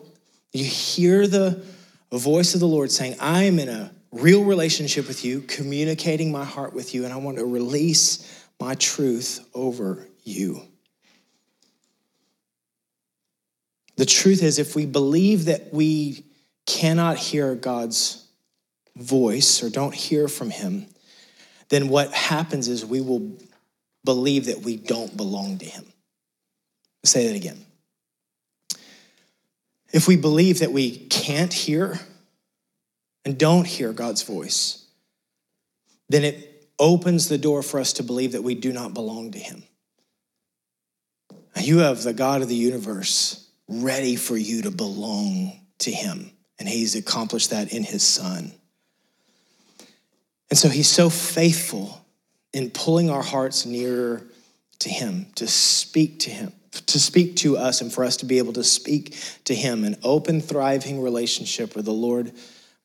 you 0.52 0.64
hear 0.64 1.26
the 1.26 1.62
voice 2.10 2.54
of 2.54 2.60
the 2.60 2.66
Lord 2.66 2.90
saying, 2.90 3.16
I 3.20 3.44
am 3.44 3.58
in 3.58 3.68
a 3.68 3.92
real 4.10 4.44
relationship 4.44 5.06
with 5.06 5.24
you, 5.24 5.42
communicating 5.42 6.32
my 6.32 6.44
heart 6.44 6.72
with 6.72 6.94
you, 6.94 7.04
and 7.04 7.12
I 7.12 7.16
want 7.16 7.36
to 7.36 7.44
release 7.44 8.46
my 8.58 8.74
truth 8.76 9.46
over 9.52 10.08
you. 10.24 10.62
The 13.96 14.06
truth 14.06 14.42
is, 14.42 14.58
if 14.58 14.74
we 14.74 14.86
believe 14.86 15.46
that 15.46 15.72
we 15.72 16.25
cannot 16.66 17.16
hear 17.16 17.54
God's 17.54 18.26
voice 18.96 19.62
or 19.62 19.70
don't 19.70 19.94
hear 19.94 20.28
from 20.28 20.50
Him, 20.50 20.86
then 21.68 21.88
what 21.88 22.12
happens 22.12 22.68
is 22.68 22.84
we 22.84 23.00
will 23.00 23.36
believe 24.04 24.46
that 24.46 24.60
we 24.60 24.76
don't 24.76 25.16
belong 25.16 25.58
to 25.58 25.64
Him. 25.64 25.84
I'll 27.04 27.08
say 27.08 27.28
that 27.28 27.36
again. 27.36 27.64
If 29.92 30.08
we 30.08 30.16
believe 30.16 30.60
that 30.60 30.72
we 30.72 30.90
can't 30.90 31.52
hear 31.52 31.98
and 33.24 33.38
don't 33.38 33.66
hear 33.66 33.92
God's 33.92 34.22
voice, 34.22 34.84
then 36.08 36.24
it 36.24 36.68
opens 36.78 37.28
the 37.28 37.38
door 37.38 37.62
for 37.62 37.80
us 37.80 37.94
to 37.94 38.02
believe 38.02 38.32
that 38.32 38.42
we 38.42 38.54
do 38.54 38.72
not 38.72 38.94
belong 38.94 39.32
to 39.32 39.38
Him. 39.38 39.62
You 41.58 41.78
have 41.78 42.02
the 42.02 42.12
God 42.12 42.42
of 42.42 42.48
the 42.48 42.54
universe 42.54 43.48
ready 43.68 44.16
for 44.16 44.36
you 44.36 44.62
to 44.62 44.70
belong 44.70 45.52
to 45.78 45.90
Him. 45.90 46.30
And 46.58 46.68
he's 46.68 46.94
accomplished 46.94 47.50
that 47.50 47.72
in 47.72 47.84
his 47.84 48.02
son. 48.02 48.52
And 50.48 50.58
so 50.58 50.68
he's 50.68 50.88
so 50.88 51.10
faithful 51.10 52.04
in 52.52 52.70
pulling 52.70 53.10
our 53.10 53.22
hearts 53.22 53.66
nearer 53.66 54.22
to 54.78 54.88
him, 54.88 55.26
to 55.34 55.46
speak 55.46 56.20
to 56.20 56.30
him, 56.30 56.52
to 56.72 56.98
speak 56.98 57.36
to 57.36 57.56
us, 57.56 57.80
and 57.80 57.92
for 57.92 58.04
us 58.04 58.18
to 58.18 58.26
be 58.26 58.38
able 58.38 58.52
to 58.54 58.64
speak 58.64 59.16
to 59.44 59.54
him, 59.54 59.84
an 59.84 59.96
open, 60.02 60.40
thriving 60.40 61.02
relationship 61.02 61.74
where 61.74 61.82
the 61.82 61.92
Lord 61.92 62.32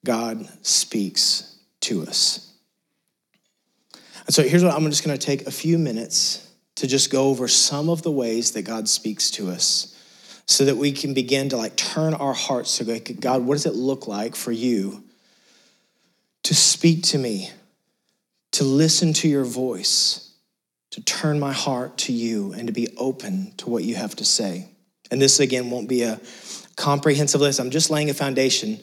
God 0.04 0.48
speaks 0.66 1.58
to 1.82 2.04
us. 2.04 2.54
And 4.26 4.34
so 4.34 4.44
here's 4.44 4.64
what 4.64 4.74
I'm 4.74 4.90
just 4.90 5.04
going 5.04 5.18
to 5.18 5.26
take 5.26 5.48
a 5.48 5.52
few 5.52 5.78
minutes 5.78 6.48
to 6.76 6.88
just 6.88 7.12
go 7.12 7.30
over 7.30 7.48
some 7.48 7.90
of 7.90 8.02
the 8.02 8.12
ways 8.12 8.52
that 8.52 8.64
God 8.64 8.88
speaks 8.88 9.30
to 9.32 9.50
us 9.50 9.91
so 10.52 10.66
that 10.66 10.76
we 10.76 10.92
can 10.92 11.14
begin 11.14 11.48
to 11.48 11.56
like 11.56 11.78
turn 11.78 12.14
our 12.14 12.34
hearts 12.34 12.78
to 12.78 13.14
God, 13.14 13.44
what 13.44 13.54
does 13.54 13.66
it 13.66 13.74
look 13.74 14.06
like 14.06 14.36
for 14.36 14.52
you 14.52 15.02
to 16.44 16.54
speak 16.54 17.04
to 17.04 17.18
me, 17.18 17.50
to 18.52 18.66
listen 18.66 19.14
to 19.14 19.30
your 19.30 19.46
voice, 19.46 20.34
to 20.90 21.02
turn 21.04 21.40
my 21.40 21.54
heart 21.54 21.98
to 22.00 22.12
you, 22.12 22.52
and 22.52 22.68
to 22.68 22.74
be 22.74 22.90
open 22.98 23.54
to 23.58 23.70
what 23.70 23.86
you 23.86 23.96
have 23.96 24.14
to 24.18 24.26
say? 24.26 24.68
And 25.10 25.22
this 25.22 25.40
again 25.40 25.70
won't 25.70 25.88
be 25.88 26.04
a 26.04 26.20
comprehensive 26.76 27.40
list. 27.40 27.62
I'm 27.62 27.72
just 27.72 27.90
laying 27.90 28.10
a 28.10 28.14
foundation. 28.14 28.78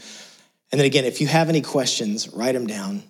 And 0.72 0.80
then 0.80 0.86
again, 0.86 1.04
if 1.04 1.20
you 1.20 1.26
have 1.26 1.50
any 1.50 1.60
questions, 1.60 2.30
write 2.30 2.52
them 2.52 2.66
down. 2.66 3.02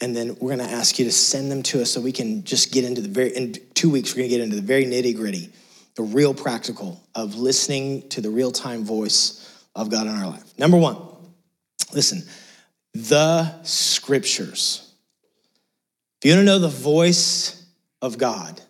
And 0.00 0.14
then 0.14 0.36
we're 0.38 0.54
going 0.54 0.68
to 0.68 0.72
ask 0.72 1.00
you 1.00 1.04
to 1.04 1.12
send 1.12 1.50
them 1.50 1.64
to 1.64 1.82
us 1.82 1.90
so 1.90 2.00
we 2.00 2.12
can 2.12 2.44
just 2.44 2.72
get 2.72 2.84
into 2.84 3.00
the 3.00 3.08
very, 3.08 3.30
in 3.30 3.56
two 3.74 3.90
weeks, 3.90 4.12
we're 4.12 4.18
going 4.18 4.30
to 4.30 4.36
get 4.36 4.44
into 4.44 4.54
the 4.54 4.62
very 4.62 4.84
nitty 4.84 5.16
gritty 5.16 5.50
the 5.98 6.04
real 6.04 6.32
practical 6.32 7.02
of 7.16 7.34
listening 7.34 8.08
to 8.08 8.20
the 8.20 8.30
real 8.30 8.52
time 8.52 8.84
voice 8.84 9.66
of 9.74 9.90
God 9.90 10.06
in 10.06 10.14
our 10.14 10.28
life. 10.28 10.56
Number 10.56 10.76
one, 10.76 10.96
listen, 11.92 12.22
the 12.94 13.60
scriptures. 13.64 14.94
If 16.22 16.28
you 16.28 16.36
want 16.36 16.42
to 16.42 16.44
know 16.44 16.60
the 16.60 16.68
voice 16.68 17.66
of 18.00 18.16
God, 18.16 18.60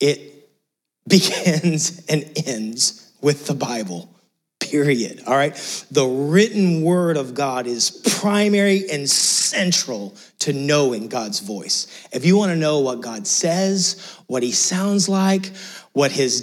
it 0.00 0.48
begins 1.08 2.04
and 2.08 2.28
ends 2.44 3.12
with 3.20 3.46
the 3.46 3.54
Bible, 3.54 4.12
period. 4.58 5.22
All 5.28 5.36
right. 5.36 5.54
The 5.92 6.04
written 6.04 6.82
word 6.82 7.16
of 7.16 7.34
God 7.34 7.68
is 7.68 7.90
primary 8.18 8.90
and 8.90 9.08
central 9.08 10.16
to 10.40 10.52
knowing 10.52 11.06
God's 11.06 11.38
voice. 11.38 12.08
If 12.12 12.24
you 12.24 12.36
want 12.36 12.50
to 12.50 12.56
know 12.56 12.80
what 12.80 13.02
God 13.02 13.24
says, 13.24 14.18
what 14.26 14.42
he 14.42 14.50
sounds 14.50 15.08
like, 15.08 15.52
what 15.94 16.12
his 16.12 16.42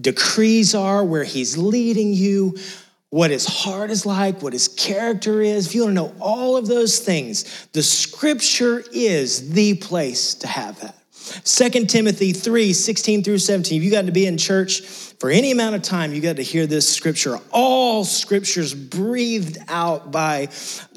decrees 0.00 0.74
are, 0.74 1.04
where 1.04 1.24
he's 1.24 1.58
leading 1.58 2.14
you, 2.14 2.56
what 3.10 3.30
his 3.30 3.46
heart 3.46 3.90
is 3.90 4.06
like, 4.06 4.40
what 4.40 4.54
his 4.54 4.68
character 4.68 5.42
is, 5.42 5.66
if 5.66 5.74
you 5.74 5.82
want 5.82 5.90
to 5.90 5.94
know 5.94 6.14
all 6.18 6.56
of 6.56 6.66
those 6.66 6.98
things, 6.98 7.66
the 7.72 7.82
scripture 7.82 8.82
is 8.92 9.50
the 9.50 9.74
place 9.74 10.34
to 10.36 10.46
have 10.46 10.80
that. 10.80 10.96
2 11.44 11.86
Timothy 11.86 12.32
3 12.32 12.72
16 12.72 13.22
through 13.22 13.38
17. 13.38 13.76
If 13.76 13.84
you 13.84 13.90
got 13.90 14.06
to 14.06 14.12
be 14.12 14.26
in 14.26 14.38
church 14.38 14.80
for 15.22 15.30
any 15.30 15.52
amount 15.52 15.76
of 15.76 15.82
time, 15.82 16.12
you 16.12 16.20
got 16.20 16.34
to 16.34 16.42
hear 16.42 16.66
this 16.66 16.92
scripture. 16.92 17.38
All 17.52 18.04
scriptures 18.04 18.74
breathed 18.74 19.56
out 19.68 20.10
by 20.10 20.48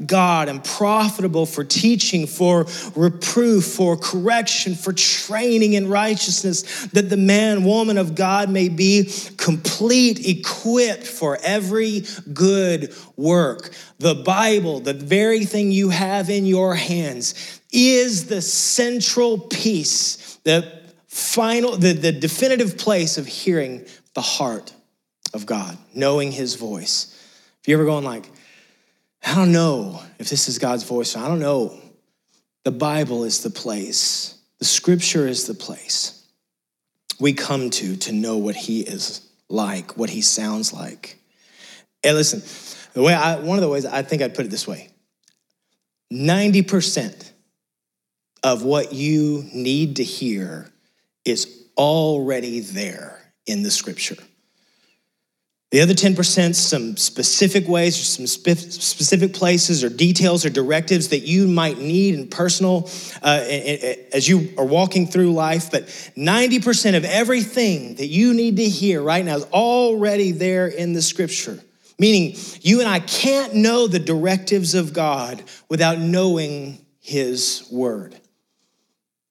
God 0.04 0.50
and 0.50 0.64
profitable 0.64 1.46
for 1.46 1.64
teaching, 1.64 2.26
for 2.26 2.66
reproof, 2.96 3.66
for 3.66 3.96
correction, 3.96 4.74
for 4.74 4.94
training 4.94 5.74
in 5.74 5.88
righteousness, 5.88 6.88
that 6.88 7.12
the 7.12 7.18
man, 7.18 7.64
woman 7.64 8.00
of 8.00 8.16
God 8.16 8.50
may 8.50 8.68
be 8.68 9.12
complete, 9.38 10.28
equipped 10.28 11.06
for 11.06 11.38
every 11.44 12.06
good 12.34 12.96
work. 13.16 13.76
The 14.00 14.16
Bible, 14.16 14.80
the 14.80 14.96
very 14.96 15.46
thing 15.46 15.72
you 15.72 15.90
have 15.90 16.32
in 16.32 16.48
your 16.48 16.74
hands, 16.74 17.62
is 17.72 18.26
the 18.26 18.42
central 18.42 19.38
piece, 19.38 20.40
the 20.46 20.82
final, 21.06 21.78
the, 21.78 21.94
the 21.94 22.12
definitive 22.12 22.80
place 22.80 23.20
of 23.20 23.28
hearing 23.28 23.86
the 24.16 24.22
heart 24.22 24.74
of 25.34 25.46
God, 25.46 25.78
knowing 25.94 26.32
his 26.32 26.56
voice. 26.56 27.12
If 27.62 27.68
you're 27.68 27.80
ever 27.80 27.86
going 27.86 28.06
like, 28.06 28.30
I 29.24 29.36
don't 29.36 29.52
know 29.52 30.02
if 30.18 30.30
this 30.30 30.48
is 30.48 30.58
God's 30.58 30.84
voice, 30.84 31.16
I 31.16 31.28
don't 31.28 31.40
know. 31.40 31.80
The 32.64 32.72
Bible 32.72 33.24
is 33.24 33.44
the 33.44 33.50
place, 33.52 34.38
the 34.58 34.66
scripture 34.66 35.28
is 35.28 35.46
the 35.46 35.54
place 35.54 36.24
we 37.20 37.34
come 37.34 37.70
to 37.70 37.96
to 37.96 38.12
know 38.12 38.38
what 38.38 38.56
he 38.56 38.82
is 38.82 39.28
like, 39.50 39.98
what 39.98 40.10
he 40.10 40.22
sounds 40.22 40.74
like. 40.74 41.18
Hey, 42.04 42.14
listen, 42.14 42.42
the 42.94 43.02
way 43.02 43.14
I, 43.14 43.40
one 43.40 43.58
of 43.58 43.62
the 43.62 43.70
ways 43.70 43.86
I 43.86 44.02
think 44.02 44.22
I'd 44.22 44.36
put 44.36 44.46
it 44.46 44.50
this 44.50 44.68
way 44.68 44.90
90% 46.12 47.32
of 48.44 48.64
what 48.64 48.94
you 48.94 49.46
need 49.54 49.98
to 49.98 50.04
hear 50.04 50.70
is 51.24 51.66
already 51.78 52.60
there 52.60 53.15
in 53.46 53.64
the 53.64 53.72
scripture. 53.72 54.18
The 55.72 55.82
other 55.82 55.94
10%, 55.94 56.56
some 56.56 56.96
specific 56.96 57.68
ways, 57.68 58.00
or 58.00 58.06
some 58.06 58.28
specific 58.28 59.34
places 59.34 59.84
or 59.84 59.90
details 59.90 60.46
or 60.46 60.50
directives 60.50 61.10
that 61.10 61.28
you 61.28 61.48
might 61.48 61.80
need 61.80 62.16
in 62.16 62.28
personal 62.30 62.90
uh, 63.22 63.42
as 63.44 64.30
you 64.30 64.54
are 64.58 64.66
walking 64.66 65.08
through 65.08 65.34
life. 65.34 65.72
But 65.72 65.88
90% 66.16 66.96
of 66.96 67.04
everything 67.04 67.96
that 67.96 68.06
you 68.06 68.34
need 68.34 68.56
to 68.58 68.70
hear 68.70 69.02
right 69.02 69.26
now 69.26 69.36
is 69.36 69.44
already 69.46 70.32
there 70.32 70.68
in 70.68 70.94
the 70.94 71.02
scripture. 71.02 71.60
Meaning, 72.00 72.38
you 72.62 72.80
and 72.80 72.88
I 72.88 73.00
can't 73.00 73.56
know 73.56 73.88
the 73.88 74.00
directives 74.00 74.76
of 74.76 74.94
God 74.94 75.44
without 75.68 75.98
knowing 75.98 76.86
His 77.02 77.68
word. 77.72 78.16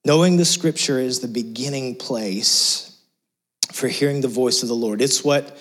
Knowing 0.04 0.36
the 0.36 0.44
scripture 0.44 0.98
is 0.98 1.20
the 1.20 1.28
beginning 1.28 1.96
place 1.96 2.93
for 3.74 3.88
hearing 3.88 4.20
the 4.20 4.28
voice 4.28 4.62
of 4.62 4.68
the 4.68 4.74
Lord. 4.74 5.02
It's 5.02 5.24
what 5.24 5.58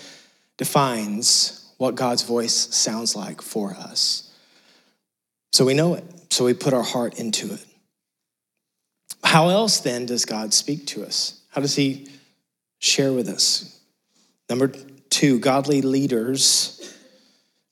defines 0.58 1.68
what 1.78 1.96
God's 1.96 2.22
voice 2.22 2.54
sounds 2.54 3.16
like 3.16 3.42
for 3.42 3.72
us. 3.72 4.32
So 5.52 5.66
we 5.66 5.74
know 5.74 5.96
it, 5.96 6.04
so 6.30 6.46
we 6.46 6.54
put 6.54 6.74
our 6.74 6.84
heart 6.84 7.20
into 7.20 7.52
it. 7.52 7.66
How 9.24 9.50
else 9.50 9.80
then 9.80 10.06
does 10.06 10.26
God 10.26 10.54
speak 10.54 10.86
to 10.88 11.04
us? 11.04 11.42
How 11.50 11.62
does 11.62 11.76
He 11.76 12.08
share 12.80 13.12
with 13.12 13.28
us? 13.28 13.80
Number 14.48 14.68
two, 15.10 15.40
godly 15.40 15.82
leaders 15.82 16.96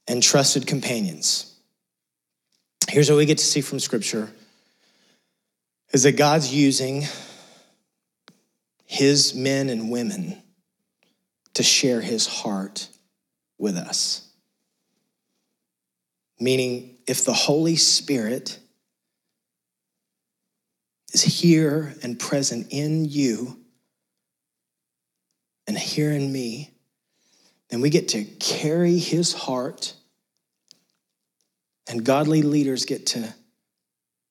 and 0.07 0.23
trusted 0.23 0.65
companions. 0.65 1.55
Here's 2.89 3.11
what 3.11 3.17
we 3.17 3.27
get 3.27 3.37
to 3.37 3.45
see 3.45 3.61
from 3.61 3.79
Scripture 3.79 4.29
is 5.93 6.03
that 6.03 6.13
God's 6.13 6.51
using 6.51 7.05
his 8.91 9.33
men 9.33 9.69
and 9.69 9.89
women 9.89 10.35
to 11.53 11.63
share 11.63 12.01
his 12.01 12.27
heart 12.27 12.89
with 13.57 13.77
us. 13.77 14.29
Meaning, 16.41 16.97
if 17.07 17.23
the 17.23 17.31
Holy 17.31 17.77
Spirit 17.77 18.59
is 21.13 21.23
here 21.23 21.95
and 22.03 22.19
present 22.19 22.67
in 22.71 23.05
you 23.05 23.61
and 25.67 25.77
here 25.77 26.11
in 26.11 26.29
me, 26.29 26.71
then 27.69 27.79
we 27.79 27.89
get 27.89 28.09
to 28.09 28.25
carry 28.25 28.97
his 28.97 29.31
heart, 29.31 29.93
and 31.87 32.03
godly 32.03 32.41
leaders 32.41 32.83
get 32.83 33.05
to 33.07 33.33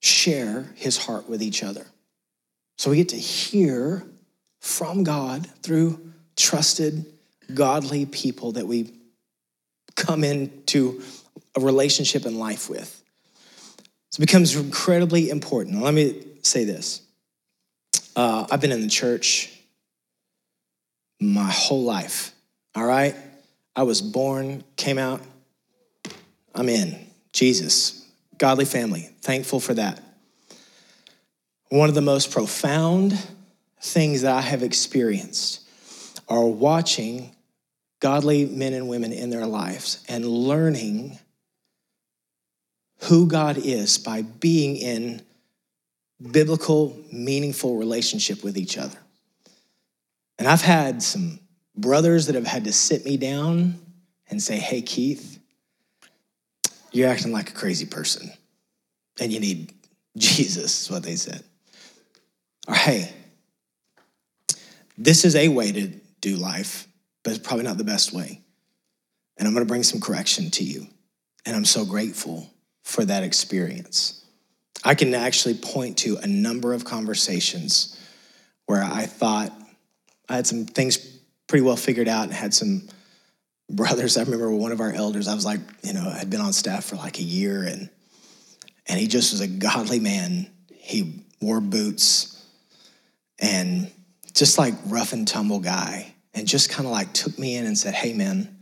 share 0.00 0.66
his 0.74 0.98
heart 0.98 1.30
with 1.30 1.40
each 1.40 1.62
other. 1.62 1.86
So 2.76 2.90
we 2.90 2.98
get 2.98 3.08
to 3.10 3.16
hear 3.16 4.04
from 4.60 5.04
God 5.04 5.46
through 5.62 6.12
trusted, 6.36 7.04
godly 7.52 8.06
people 8.06 8.52
that 8.52 8.66
we 8.66 8.92
come 9.96 10.24
into 10.24 11.02
a 11.56 11.60
relationship 11.60 12.26
in 12.26 12.38
life 12.38 12.70
with. 12.70 13.02
So 14.10 14.22
it 14.22 14.26
becomes 14.26 14.54
incredibly 14.54 15.30
important. 15.30 15.82
Let 15.82 15.94
me 15.94 16.24
say 16.42 16.64
this 16.64 17.02
uh, 18.16 18.46
I've 18.50 18.60
been 18.60 18.72
in 18.72 18.82
the 18.82 18.88
church 18.88 19.52
my 21.20 21.50
whole 21.50 21.82
life, 21.82 22.32
all 22.74 22.84
right? 22.84 23.14
I 23.76 23.82
was 23.82 24.00
born, 24.00 24.64
came 24.76 24.98
out, 24.98 25.20
I'm 26.54 26.68
in. 26.68 27.06
Jesus, 27.32 28.06
godly 28.38 28.64
family. 28.64 29.10
Thankful 29.22 29.60
for 29.60 29.74
that. 29.74 30.02
One 31.68 31.88
of 31.88 31.94
the 31.94 32.00
most 32.00 32.32
profound 32.32 33.16
things 33.80 34.22
that 34.22 34.34
I 34.34 34.40
have 34.40 34.62
experienced 34.62 35.60
are 36.28 36.46
watching 36.46 37.34
godly 38.00 38.46
men 38.46 38.72
and 38.72 38.88
women 38.88 39.12
in 39.12 39.30
their 39.30 39.46
lives 39.46 40.04
and 40.08 40.24
learning 40.24 41.18
who 43.02 43.26
God 43.26 43.58
is 43.58 43.98
by 43.98 44.22
being 44.22 44.76
in 44.76 45.22
biblical, 46.30 46.98
meaningful 47.12 47.76
relationship 47.76 48.44
with 48.44 48.58
each 48.58 48.76
other. 48.76 48.98
And 50.38 50.46
I've 50.46 50.62
had 50.62 51.02
some 51.02 51.40
brothers 51.76 52.26
that 52.26 52.34
have 52.34 52.46
had 52.46 52.64
to 52.64 52.72
sit 52.72 53.04
me 53.04 53.16
down 53.16 53.80
and 54.28 54.42
say, 54.42 54.58
Hey, 54.58 54.82
Keith, 54.82 55.38
you're 56.92 57.08
acting 57.08 57.32
like 57.32 57.50
a 57.50 57.54
crazy 57.54 57.86
person 57.86 58.30
and 59.20 59.32
you 59.32 59.40
need 59.40 59.72
Jesus, 60.16 60.82
is 60.82 60.90
what 60.90 61.02
they 61.02 61.16
said. 61.16 61.42
Or, 62.66 62.74
hey, 62.74 63.12
this 65.00 65.24
is 65.24 65.34
a 65.34 65.48
way 65.48 65.72
to 65.72 65.88
do 66.20 66.36
life, 66.36 66.86
but 67.24 67.30
it's 67.30 67.44
probably 67.44 67.64
not 67.64 67.78
the 67.78 67.84
best 67.84 68.12
way. 68.12 68.42
And 69.38 69.48
I'm 69.48 69.54
gonna 69.54 69.64
bring 69.64 69.82
some 69.82 70.00
correction 70.00 70.50
to 70.52 70.64
you. 70.64 70.86
And 71.46 71.56
I'm 71.56 71.64
so 71.64 71.86
grateful 71.86 72.50
for 72.84 73.04
that 73.06 73.22
experience. 73.22 74.22
I 74.84 74.94
can 74.94 75.14
actually 75.14 75.54
point 75.54 75.98
to 75.98 76.18
a 76.18 76.26
number 76.26 76.74
of 76.74 76.84
conversations 76.84 77.98
where 78.66 78.82
I 78.82 79.06
thought 79.06 79.52
I 80.28 80.36
had 80.36 80.46
some 80.46 80.66
things 80.66 80.98
pretty 81.46 81.64
well 81.64 81.76
figured 81.76 82.06
out 82.06 82.24
and 82.24 82.32
had 82.32 82.52
some 82.52 82.86
brothers. 83.70 84.18
I 84.18 84.22
remember 84.22 84.50
one 84.52 84.72
of 84.72 84.80
our 84.80 84.92
elders, 84.92 85.28
I 85.28 85.34
was 85.34 85.46
like, 85.46 85.60
you 85.82 85.94
know, 85.94 86.10
had 86.10 86.28
been 86.28 86.42
on 86.42 86.52
staff 86.52 86.84
for 86.84 86.96
like 86.96 87.18
a 87.18 87.24
year 87.24 87.62
and 87.62 87.88
and 88.86 88.98
he 88.98 89.06
just 89.06 89.32
was 89.32 89.40
a 89.40 89.48
godly 89.48 90.00
man. 90.00 90.50
He 90.70 91.24
wore 91.40 91.60
boots 91.60 92.44
and 93.38 93.90
just 94.32 94.58
like 94.58 94.74
rough 94.86 95.12
and 95.12 95.26
tumble 95.26 95.60
guy 95.60 96.14
and 96.34 96.46
just 96.46 96.70
kind 96.70 96.86
of 96.86 96.92
like 96.92 97.12
took 97.12 97.38
me 97.38 97.56
in 97.56 97.66
and 97.66 97.76
said, 97.76 97.94
Hey 97.94 98.12
man, 98.12 98.56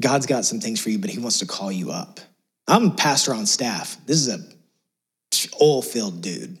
God's 0.00 0.26
got 0.26 0.44
some 0.44 0.60
things 0.60 0.80
for 0.80 0.90
you, 0.90 0.98
but 0.98 1.10
he 1.10 1.18
wants 1.18 1.38
to 1.38 1.46
call 1.46 1.70
you 1.70 1.90
up. 1.90 2.20
I'm 2.66 2.86
a 2.86 2.94
pastor 2.94 3.34
on 3.34 3.46
staff. 3.46 3.96
This 4.06 4.26
is 4.26 4.28
a 4.28 4.40
oil 5.60 5.82
filled 5.82 6.20
dude. 6.22 6.58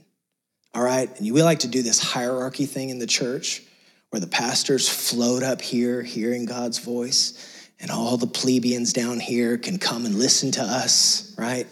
All 0.74 0.82
right. 0.82 1.08
And 1.18 1.32
we 1.32 1.42
like 1.42 1.60
to 1.60 1.68
do 1.68 1.82
this 1.82 2.00
hierarchy 2.00 2.66
thing 2.66 2.90
in 2.90 2.98
the 2.98 3.06
church 3.06 3.62
where 4.10 4.20
the 4.20 4.26
pastors 4.26 4.88
float 4.88 5.42
up 5.42 5.60
here, 5.60 6.02
hearing 6.02 6.44
God's 6.44 6.78
voice, 6.78 7.68
and 7.80 7.90
all 7.90 8.16
the 8.16 8.26
plebeians 8.26 8.92
down 8.92 9.20
here 9.20 9.58
can 9.58 9.78
come 9.78 10.06
and 10.06 10.14
listen 10.14 10.52
to 10.52 10.62
us, 10.62 11.34
right? 11.36 11.66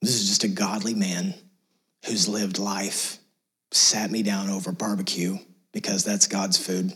This 0.00 0.20
is 0.20 0.28
just 0.28 0.44
a 0.44 0.48
godly 0.48 0.94
man 0.94 1.34
who's 2.06 2.28
lived 2.28 2.58
life, 2.58 3.18
sat 3.72 4.10
me 4.10 4.22
down 4.22 4.50
over 4.50 4.72
barbecue 4.72 5.38
because 5.72 6.04
that's 6.04 6.26
God's 6.26 6.58
food. 6.58 6.92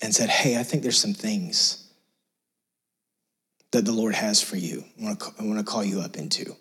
and 0.00 0.14
said, 0.14 0.28
Hey, 0.28 0.58
I 0.58 0.64
think 0.64 0.82
there's 0.82 1.00
some 1.00 1.14
things 1.14 1.88
that 3.70 3.84
the 3.84 3.92
Lord 3.92 4.14
has 4.14 4.42
for 4.42 4.56
you. 4.56 4.84
I 5.00 5.16
want 5.40 5.58
to, 5.58 5.64
call 5.64 5.84
you 5.84 6.00
up 6.00 6.16
into. 6.16 6.56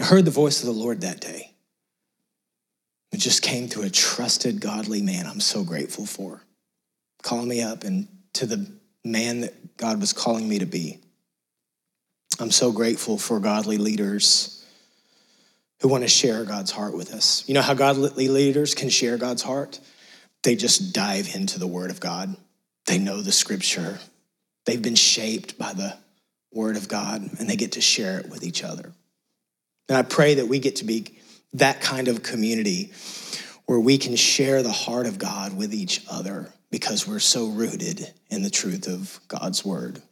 I 0.00 0.04
heard 0.04 0.24
the 0.24 0.30
voice 0.30 0.60
of 0.60 0.66
the 0.66 0.72
Lord 0.72 1.02
that 1.02 1.20
day. 1.20 1.52
It 3.12 3.18
just 3.18 3.42
came 3.42 3.68
through 3.68 3.84
a 3.84 3.90
trusted, 3.90 4.60
godly 4.60 5.00
man 5.00 5.26
I'm 5.26 5.40
so 5.40 5.62
grateful 5.62 6.04
for. 6.06 6.42
Calling 7.22 7.48
me 7.48 7.62
up 7.62 7.84
and 7.84 8.08
to 8.34 8.46
the 8.46 8.68
man 9.04 9.42
that 9.42 9.76
God 9.76 10.00
was 10.00 10.12
calling 10.12 10.48
me 10.48 10.58
to 10.58 10.66
be. 10.66 10.98
I'm 12.40 12.50
so 12.50 12.72
grateful 12.72 13.16
for 13.16 13.38
godly 13.38 13.78
leaders 13.78 14.63
who 15.80 15.88
want 15.88 16.02
to 16.02 16.08
share 16.08 16.44
God's 16.44 16.70
heart 16.70 16.94
with 16.94 17.12
us. 17.12 17.44
You 17.46 17.54
know 17.54 17.62
how 17.62 17.74
godly 17.74 18.28
leaders 18.28 18.74
can 18.74 18.88
share 18.88 19.18
God's 19.18 19.42
heart? 19.42 19.80
They 20.42 20.56
just 20.56 20.92
dive 20.92 21.34
into 21.34 21.58
the 21.58 21.66
Word 21.66 21.90
of 21.90 22.00
God. 22.00 22.36
They 22.86 22.98
know 22.98 23.20
the 23.20 23.32
scripture. 23.32 23.98
They've 24.66 24.80
been 24.80 24.94
shaped 24.94 25.58
by 25.58 25.72
the 25.72 25.96
Word 26.52 26.76
of 26.76 26.88
God, 26.88 27.22
and 27.38 27.48
they 27.48 27.56
get 27.56 27.72
to 27.72 27.80
share 27.80 28.20
it 28.20 28.30
with 28.30 28.44
each 28.44 28.62
other. 28.62 28.92
And 29.88 29.98
I 29.98 30.02
pray 30.02 30.34
that 30.34 30.48
we 30.48 30.58
get 30.58 30.76
to 30.76 30.84
be 30.84 31.18
that 31.54 31.80
kind 31.80 32.08
of 32.08 32.22
community 32.22 32.92
where 33.66 33.80
we 33.80 33.98
can 33.98 34.16
share 34.16 34.62
the 34.62 34.72
heart 34.72 35.06
of 35.06 35.18
God 35.18 35.56
with 35.56 35.72
each 35.72 36.02
other 36.10 36.52
because 36.70 37.06
we're 37.06 37.18
so 37.18 37.48
rooted 37.48 38.12
in 38.30 38.42
the 38.42 38.50
truth 38.50 38.88
of 38.88 39.20
God's 39.28 39.64
Word. 39.64 40.02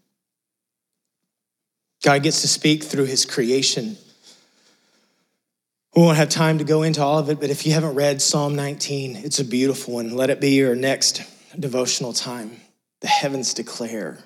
God 2.02 2.22
gets 2.22 2.40
to 2.42 2.48
speak 2.48 2.82
through 2.82 3.04
his 3.04 3.24
creation. 3.24 3.96
We 5.94 6.02
won't 6.02 6.16
have 6.16 6.30
time 6.30 6.58
to 6.58 6.64
go 6.64 6.82
into 6.82 7.02
all 7.02 7.18
of 7.18 7.28
it, 7.28 7.38
but 7.38 7.50
if 7.50 7.66
you 7.66 7.72
haven't 7.72 7.94
read 7.94 8.22
Psalm 8.22 8.56
19, 8.56 9.16
it's 9.16 9.40
a 9.40 9.44
beautiful 9.44 9.94
one. 9.94 10.16
Let 10.16 10.30
it 10.30 10.40
be 10.40 10.52
your 10.52 10.74
next 10.74 11.22
devotional 11.58 12.14
time. 12.14 12.56
The 13.00 13.08
heavens 13.08 13.52
declare 13.52 14.18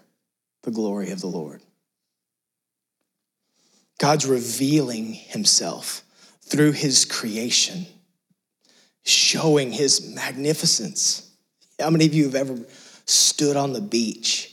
the 0.63 0.71
glory 0.71 1.11
of 1.11 1.21
the 1.21 1.27
Lord. 1.27 1.61
God's 3.99 4.27
revealing 4.27 5.15
himself 5.15 6.03
through 6.43 6.73
his 6.73 7.05
creation, 7.05 7.87
showing 9.05 9.73
his 9.73 10.15
magnificence. 10.15 11.29
How 11.81 11.91
many 11.91 12.07
of 12.07 12.15
you 12.15 12.25
have 12.25 12.35
ever 12.37 12.59
stood 13.07 13.57
on 13.57 13.73
the 13.73 13.81
beach 13.81 14.53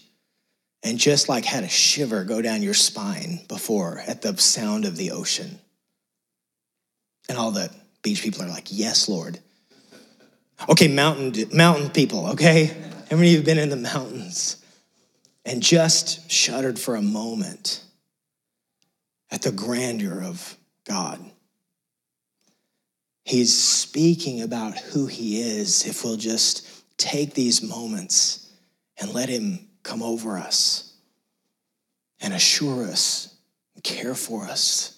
and 0.84 0.98
just 0.98 1.30
like 1.30 1.46
had 1.46 1.64
a 1.64 1.70
shiver 1.70 2.24
go 2.24 2.42
down 2.42 2.62
your 2.62 2.74
spine 2.74 3.40
before 3.48 4.04
at 4.06 4.22
the 4.22 4.38
sound 4.38 4.86
of 4.86 4.98
the 4.98 5.12
ocean. 5.12 5.60
And 7.30 7.38
all 7.38 7.52
the 7.52 7.72
beach 8.02 8.22
people 8.22 8.44
are 8.44 8.50
like, 8.50 8.68
Yes, 8.70 9.08
Lord. 9.08 9.40
Okay, 10.70 10.88
mountain, 10.88 11.50
mountain 11.56 11.90
people, 11.90 12.28
okay? 12.32 12.66
How 13.10 13.18
many 13.18 13.28
of 13.28 13.32
you 13.32 13.38
have 13.38 13.46
been 13.46 13.58
in 13.58 13.70
the 13.70 13.76
mountains 13.76 14.58
and 15.46 15.62
just 15.62 16.32
shuddered 16.32 16.80
for 16.80 16.96
a 16.96 17.02
moment 17.02 17.84
at 19.30 19.42
the 19.42 19.52
grandeur 19.52 20.24
of 20.24 20.58
God? 20.86 21.20
He's 23.26 23.58
speaking 23.58 24.42
about 24.42 24.78
who 24.78 25.08
he 25.08 25.42
is 25.42 25.86
if 25.86 26.04
we'll 26.04 26.18
just 26.18 26.68
take 26.98 27.34
these 27.34 27.62
moments 27.62 28.52
and 28.98 29.14
let 29.14 29.30
him 29.30 29.68
come 29.82 30.04
over 30.04 30.38
us 30.38 30.94
and 32.22 32.34
assure 32.34 32.86
us 32.86 33.36
and 33.76 33.84
care 33.84 34.16
for 34.16 34.46
us. 34.46 34.98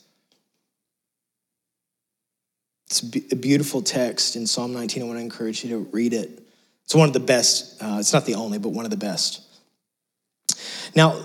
It's 2.88 3.02
a 3.32 3.36
beautiful 3.36 3.82
text 3.82 4.36
in 4.36 4.46
Psalm 4.46 4.74
19. 4.74 5.02
I 5.02 5.06
want 5.06 5.18
to 5.18 5.22
encourage 5.22 5.64
you 5.64 5.70
to 5.72 5.78
read 5.92 6.14
it. 6.14 6.44
It's 6.84 6.94
one 6.94 7.08
of 7.08 7.14
the 7.14 7.20
best, 7.20 7.82
uh, 7.82 7.98
it's 8.00 8.14
not 8.14 8.26
the 8.26 8.36
only, 8.36 8.60
but 8.60 8.70
one 8.70 8.86
of 8.86 8.92
the 8.92 8.98
best. 8.98 9.42
Now, 10.96 11.20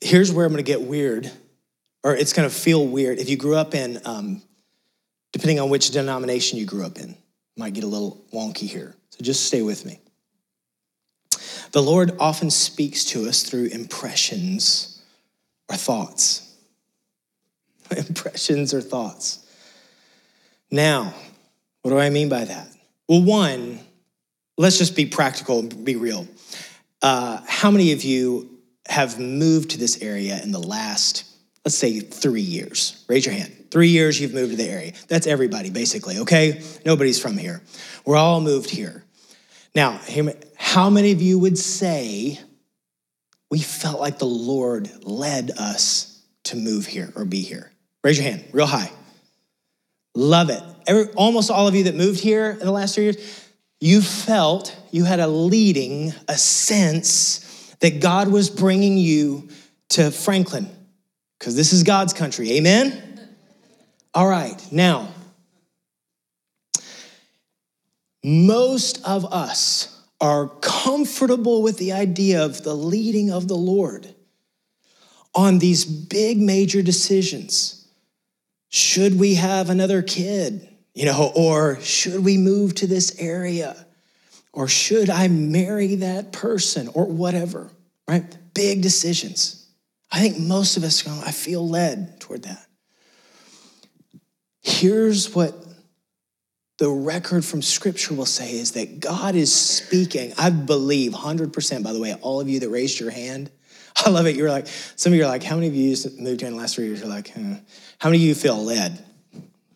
here's 0.00 0.32
where 0.32 0.46
I'm 0.46 0.52
going 0.52 0.64
to 0.64 0.70
get 0.70 0.82
weird, 0.82 1.30
or 2.04 2.14
it's 2.14 2.32
going 2.32 2.48
to 2.48 2.54
feel 2.54 2.86
weird. 2.86 3.18
If 3.18 3.28
you 3.28 3.36
grew 3.36 3.56
up 3.56 3.74
in, 3.74 4.00
um, 4.04 4.42
depending 5.32 5.58
on 5.58 5.68
which 5.68 5.90
denomination 5.90 6.58
you 6.58 6.64
grew 6.64 6.84
up 6.84 6.98
in, 6.98 7.16
might 7.56 7.74
get 7.74 7.82
a 7.82 7.88
little 7.88 8.24
wonky 8.32 8.68
here. 8.68 8.94
So 9.10 9.24
just 9.24 9.46
stay 9.46 9.62
with 9.62 9.84
me. 9.84 10.00
The 11.72 11.82
Lord 11.82 12.12
often 12.18 12.50
speaks 12.50 13.04
to 13.06 13.28
us 13.28 13.42
through 13.42 13.66
impressions 13.66 15.02
or 15.68 15.76
thoughts. 15.76 16.54
impressions 17.96 18.72
or 18.72 18.80
thoughts. 18.80 19.46
Now, 20.70 21.14
what 21.82 21.90
do 21.90 21.98
I 21.98 22.10
mean 22.10 22.28
by 22.28 22.44
that? 22.44 22.68
Well, 23.08 23.22
one, 23.22 23.80
let's 24.56 24.78
just 24.78 24.94
be 24.94 25.06
practical 25.06 25.60
and 25.60 25.84
be 25.84 25.96
real. 25.96 26.28
Uh, 27.02 27.40
how 27.46 27.70
many 27.70 27.92
of 27.92 28.04
you 28.04 28.58
have 28.88 29.18
moved 29.18 29.70
to 29.70 29.78
this 29.78 30.02
area 30.02 30.40
in 30.42 30.52
the 30.52 30.60
last, 30.60 31.24
let's 31.64 31.76
say, 31.76 32.00
three 32.00 32.40
years? 32.40 33.04
Raise 33.08 33.26
your 33.26 33.34
hand. 33.34 33.66
Three 33.70 33.88
years 33.88 34.20
you've 34.20 34.34
moved 34.34 34.50
to 34.50 34.56
the 34.56 34.68
area. 34.68 34.92
That's 35.08 35.26
everybody, 35.26 35.70
basically, 35.70 36.18
okay? 36.18 36.62
Nobody's 36.84 37.20
from 37.20 37.36
here. 37.36 37.62
We're 38.04 38.16
all 38.16 38.40
moved 38.40 38.70
here. 38.70 39.04
Now, 39.74 40.00
how 40.56 40.90
many 40.90 41.12
of 41.12 41.22
you 41.22 41.38
would 41.38 41.56
say 41.56 42.38
we 43.50 43.60
felt 43.60 44.00
like 44.00 44.18
the 44.18 44.26
Lord 44.26 44.90
led 45.04 45.52
us 45.52 46.22
to 46.44 46.56
move 46.56 46.86
here 46.86 47.12
or 47.14 47.24
be 47.24 47.40
here? 47.40 47.70
Raise 48.02 48.18
your 48.18 48.28
hand, 48.28 48.44
real 48.52 48.66
high. 48.66 48.90
Love 50.14 50.50
it. 50.50 50.62
Every, 50.86 51.12
almost 51.14 51.50
all 51.50 51.68
of 51.68 51.74
you 51.74 51.84
that 51.84 51.94
moved 51.94 52.20
here 52.20 52.50
in 52.50 52.58
the 52.58 52.72
last 52.72 52.94
three 52.94 53.04
years, 53.04 53.48
you 53.80 54.02
felt 54.02 54.76
you 54.90 55.04
had 55.04 55.20
a 55.20 55.26
leading, 55.26 56.12
a 56.28 56.36
sense 56.36 57.74
that 57.80 58.00
God 58.00 58.28
was 58.28 58.50
bringing 58.50 58.98
you 58.98 59.48
to 59.90 60.10
Franklin, 60.10 60.68
because 61.38 61.56
this 61.56 61.72
is 61.72 61.82
God's 61.82 62.12
country. 62.12 62.52
Amen? 62.52 63.28
All 64.12 64.28
right, 64.28 64.60
now, 64.72 65.08
most 68.22 69.02
of 69.06 69.32
us 69.32 69.96
are 70.20 70.48
comfortable 70.60 71.62
with 71.62 71.78
the 71.78 71.92
idea 71.92 72.44
of 72.44 72.62
the 72.62 72.74
leading 72.74 73.30
of 73.30 73.48
the 73.48 73.56
Lord 73.56 74.14
on 75.34 75.58
these 75.58 75.84
big 75.84 76.38
major 76.38 76.82
decisions. 76.82 77.79
Should 78.70 79.18
we 79.18 79.34
have 79.34 79.68
another 79.68 80.00
kid? 80.00 80.68
You 80.94 81.06
know, 81.06 81.32
or 81.34 81.80
should 81.80 82.24
we 82.24 82.38
move 82.38 82.74
to 82.76 82.86
this 82.86 83.16
area? 83.18 83.86
Or 84.52 84.66
should 84.66 85.10
I 85.10 85.28
marry 85.28 85.96
that 85.96 86.32
person 86.32 86.88
or 86.94 87.06
whatever, 87.06 87.70
right? 88.08 88.24
Big 88.54 88.82
decisions. 88.82 89.68
I 90.10 90.20
think 90.20 90.38
most 90.38 90.76
of 90.76 90.82
us 90.82 91.06
I 91.06 91.30
feel 91.30 91.68
led 91.68 92.20
toward 92.20 92.42
that. 92.44 92.66
Here's 94.62 95.34
what 95.34 95.54
the 96.78 96.88
record 96.88 97.44
from 97.44 97.62
scripture 97.62 98.14
will 98.14 98.26
say 98.26 98.52
is 98.52 98.72
that 98.72 99.00
God 99.00 99.34
is 99.34 99.54
speaking. 99.54 100.32
I 100.38 100.50
believe 100.50 101.12
100%, 101.12 101.82
by 101.82 101.92
the 101.92 102.00
way, 102.00 102.14
all 102.14 102.40
of 102.40 102.48
you 102.48 102.60
that 102.60 102.68
raised 102.68 102.98
your 102.98 103.10
hand. 103.10 103.50
I 103.96 104.10
love 104.10 104.26
it. 104.26 104.36
You're 104.36 104.50
like, 104.50 104.66
some 104.66 105.12
of 105.12 105.18
you 105.18 105.24
are 105.24 105.28
like, 105.28 105.42
how 105.42 105.56
many 105.56 105.68
of 105.68 105.74
you 105.74 105.96
moved 106.18 106.40
here 106.40 106.48
in 106.48 106.54
the 106.54 106.60
last 106.60 106.74
three 106.74 106.86
years? 106.86 107.00
You're 107.00 107.08
like, 107.08 107.30
hmm. 107.30 107.54
how 107.98 108.08
many 108.10 108.22
of 108.22 108.28
you 108.28 108.34
feel 108.34 108.62
led? 108.62 109.04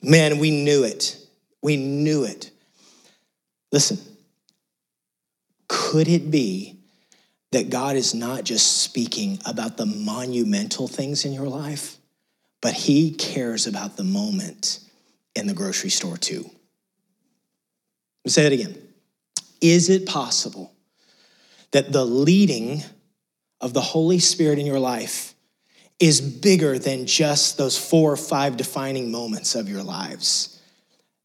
Man, 0.02 0.38
we 0.38 0.50
knew 0.50 0.84
it. 0.84 1.16
We 1.62 1.76
knew 1.76 2.24
it. 2.24 2.50
Listen, 3.72 3.98
could 5.68 6.08
it 6.08 6.30
be 6.30 6.78
that 7.52 7.70
God 7.70 7.96
is 7.96 8.14
not 8.14 8.44
just 8.44 8.82
speaking 8.82 9.38
about 9.46 9.76
the 9.76 9.86
monumental 9.86 10.88
things 10.88 11.24
in 11.24 11.32
your 11.32 11.48
life, 11.48 11.96
but 12.60 12.74
He 12.74 13.12
cares 13.12 13.66
about 13.66 13.96
the 13.96 14.04
moment 14.04 14.80
in 15.34 15.46
the 15.46 15.54
grocery 15.54 15.90
store 15.90 16.16
too? 16.16 16.50
me 18.24 18.30
say 18.30 18.46
it 18.46 18.52
again. 18.52 18.76
Is 19.60 19.88
it 19.90 20.06
possible 20.06 20.72
that 21.72 21.92
the 21.92 22.04
leading 22.04 22.82
of 23.64 23.72
the 23.72 23.80
Holy 23.80 24.18
Spirit 24.18 24.58
in 24.58 24.66
your 24.66 24.78
life 24.78 25.34
is 25.98 26.20
bigger 26.20 26.78
than 26.78 27.06
just 27.06 27.56
those 27.56 27.78
four 27.78 28.12
or 28.12 28.16
five 28.16 28.58
defining 28.58 29.10
moments 29.10 29.54
of 29.54 29.70
your 29.70 29.82
lives? 29.82 30.60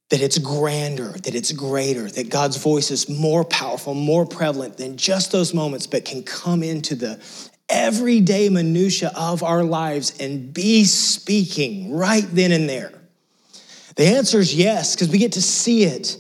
That 0.10 0.22
it's 0.22 0.38
grander, 0.38 1.10
that 1.10 1.36
it's 1.36 1.52
greater, 1.52 2.10
that 2.10 2.30
God's 2.30 2.56
voice 2.56 2.92
is 2.92 3.10
more 3.10 3.44
powerful, 3.44 3.94
more 3.94 4.26
prevalent 4.26 4.78
than 4.78 4.96
just 4.96 5.34
those 5.34 5.54
moments, 5.54 5.86
but 5.86 6.06
can 6.06 6.24
come 6.24 6.64
into 6.64 6.96
the 6.96 7.22
everyday 7.68 8.48
minutia 8.48 9.12
of 9.18 9.44
our 9.44 9.66
lives 9.66 10.18
and 10.18 10.54
be 10.54 10.86
speaking 10.86 11.94
right 11.94 12.26
then 12.32 12.54
and 12.54 12.70
there? 12.70 12.94
The 13.98 14.06
answer 14.06 14.40
is 14.40 14.56
yes, 14.56 14.96
because 14.96 15.10
we 15.10 15.18
get 15.18 15.34
to 15.34 15.42
see 15.42 15.84
it 15.84 16.16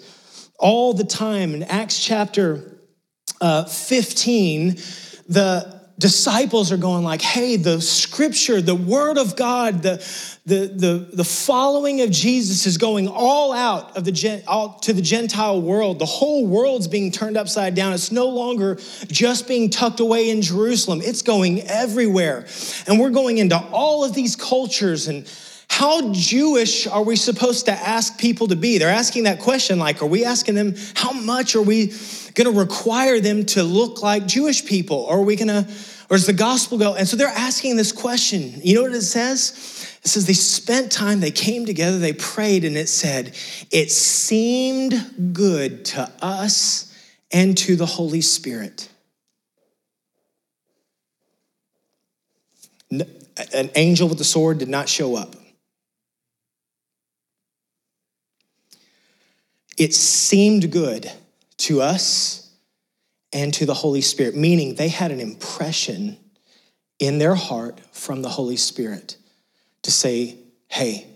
all 0.60 0.94
the 0.94 1.06
time. 1.06 1.54
In 1.54 1.64
Acts 1.64 2.04
chapter 2.04 2.78
uh, 3.40 3.64
15, 3.64 4.76
the, 5.30 5.79
disciples 6.00 6.72
are 6.72 6.78
going 6.78 7.04
like, 7.04 7.22
hey, 7.22 7.58
the 7.58 7.82
scripture, 7.82 8.62
the 8.62 8.74
word 8.74 9.18
of 9.18 9.36
God, 9.36 9.84
the, 9.84 9.98
the, 10.46 10.68
the, 10.68 11.10
the 11.14 11.24
following 11.26 12.00
of 12.02 12.10
Jesus 12.10 12.66
is 12.66 12.78
going 12.78 13.10
all 13.10 13.52
out 13.52 13.98
of 13.98 14.06
the 14.06 14.44
all 14.48 14.80
to 14.80 14.94
the 14.94 15.02
Gentile 15.02 15.62
world. 15.62 16.00
The 16.00 16.06
whole 16.06 16.48
world's 16.48 16.88
being 16.88 17.12
turned 17.12 17.36
upside 17.36 17.76
down. 17.76 17.92
It's 17.92 18.14
no 18.14 18.30
longer 18.30 18.76
just 19.08 19.48
being 19.48 19.70
tucked 19.70 20.00
away 20.00 20.30
in 20.30 20.42
Jerusalem. 20.42 21.02
It's 21.04 21.22
going 21.22 21.62
everywhere. 21.68 22.48
And 22.88 22.98
we're 22.98 23.10
going 23.10 23.38
into 23.38 23.58
all 23.58 24.06
of 24.06 24.14
these 24.14 24.38
cultures 24.38 25.10
and 25.10 25.28
how 25.70 26.12
Jewish 26.12 26.88
are 26.88 27.04
we 27.04 27.16
supposed 27.16 27.68
to 27.68 27.72
ask 27.72 28.18
people 28.20 28.48
to 28.48 28.56
be? 28.56 28.80
They're 28.80 28.90
asking 28.90 29.24
that 29.24 29.40
question 29.40 29.80
like, 29.80 30.02
are 30.02 30.08
we 30.08 30.26
asking 30.26 30.56
them, 30.56 30.76
how 30.96 31.12
much 31.12 31.56
are 31.56 31.62
we 31.62 31.88
going 32.34 32.52
to 32.52 32.60
require 32.60 33.20
them 33.22 33.46
to 33.48 33.64
look 33.64 34.02
like 34.02 34.26
Jewish 34.26 34.66
people? 34.66 34.98
Or 34.98 35.20
are 35.20 35.24
we 35.24 35.36
going 35.36 35.48
to, 35.48 35.72
or 36.10 36.18
does 36.18 36.26
the 36.26 36.34
gospel 36.34 36.78
go? 36.80 36.96
And 36.96 37.08
so 37.08 37.16
they're 37.16 37.28
asking 37.28 37.78
this 37.78 37.92
question. 37.92 38.54
You 38.62 38.76
know 38.76 38.82
what 38.82 38.94
it 38.94 39.04
says? 39.04 39.88
It 40.04 40.08
says 40.08 40.26
they 40.26 40.34
spent 40.34 40.92
time, 40.92 41.20
they 41.20 41.32
came 41.32 41.66
together, 41.66 42.00
they 42.00 42.14
prayed, 42.14 42.66
and 42.66 42.76
it 42.76 42.90
said, 42.90 43.36
It 43.72 43.92
seemed 43.92 45.34
good 45.34 45.86
to 45.86 46.12
us 46.22 46.94
and 47.32 47.58
to 47.60 47.76
the 47.76 47.86
Holy 47.86 48.22
Spirit. 48.22 48.90
An 52.92 53.70
angel 53.76 54.10
with 54.10 54.20
a 54.20 54.26
sword 54.26 54.58
did 54.58 54.68
not 54.68 54.90
show 54.90 55.16
up. 55.16 55.36
It 59.80 59.96
seemed 59.96 60.72
good 60.72 61.10
to 61.60 61.82
us 61.82 62.52
and 63.32 63.54
to 63.56 63.66
the 63.66 63.74
Holy 63.74 64.02
Spirit, 64.02 64.36
meaning 64.36 64.76
they 64.76 64.90
had 64.90 65.12
an 65.12 65.22
impression 65.22 66.18
in 67.00 67.18
their 67.18 67.34
heart 67.34 67.80
from 67.92 68.22
the 68.22 68.30
Holy 68.30 68.58
Spirit 68.58 69.16
to 69.84 69.92
say, 69.92 70.36
hey, 70.68 71.08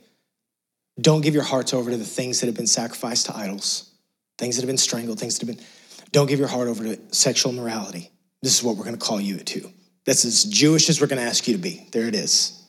don't 1.02 1.22
give 1.22 1.34
your 1.34 1.44
hearts 1.44 1.74
over 1.74 1.92
to 1.92 1.98
the 1.98 2.06
things 2.06 2.40
that 2.40 2.46
have 2.46 2.56
been 2.56 2.68
sacrificed 2.68 3.26
to 3.26 3.36
idols, 3.36 3.92
things 4.38 4.56
that 4.56 4.62
have 4.62 4.68
been 4.68 4.78
strangled, 4.78 5.20
things 5.20 5.38
that 5.38 5.48
have 5.48 5.58
been, 5.58 5.66
don't 6.12 6.28
give 6.28 6.40
your 6.40 6.48
heart 6.48 6.70
over 6.70 6.84
to 6.84 7.00
sexual 7.14 7.52
morality. 7.52 8.12
This 8.42 8.58
is 8.58 8.64
what 8.64 8.78
we're 8.78 8.86
going 8.86 8.98
to 8.98 9.06
call 9.06 9.20
you 9.20 9.40
to. 9.40 9.70
That's 10.06 10.24
as 10.24 10.46
Jewish 10.46 10.88
as 10.90 11.02
we're 11.02 11.08
going 11.08 11.22
to 11.22 11.28
ask 11.28 11.48
you 11.48 11.56
to 11.56 11.62
be. 11.62 11.88
There 11.92 12.08
it 12.08 12.16
is. 12.16 12.62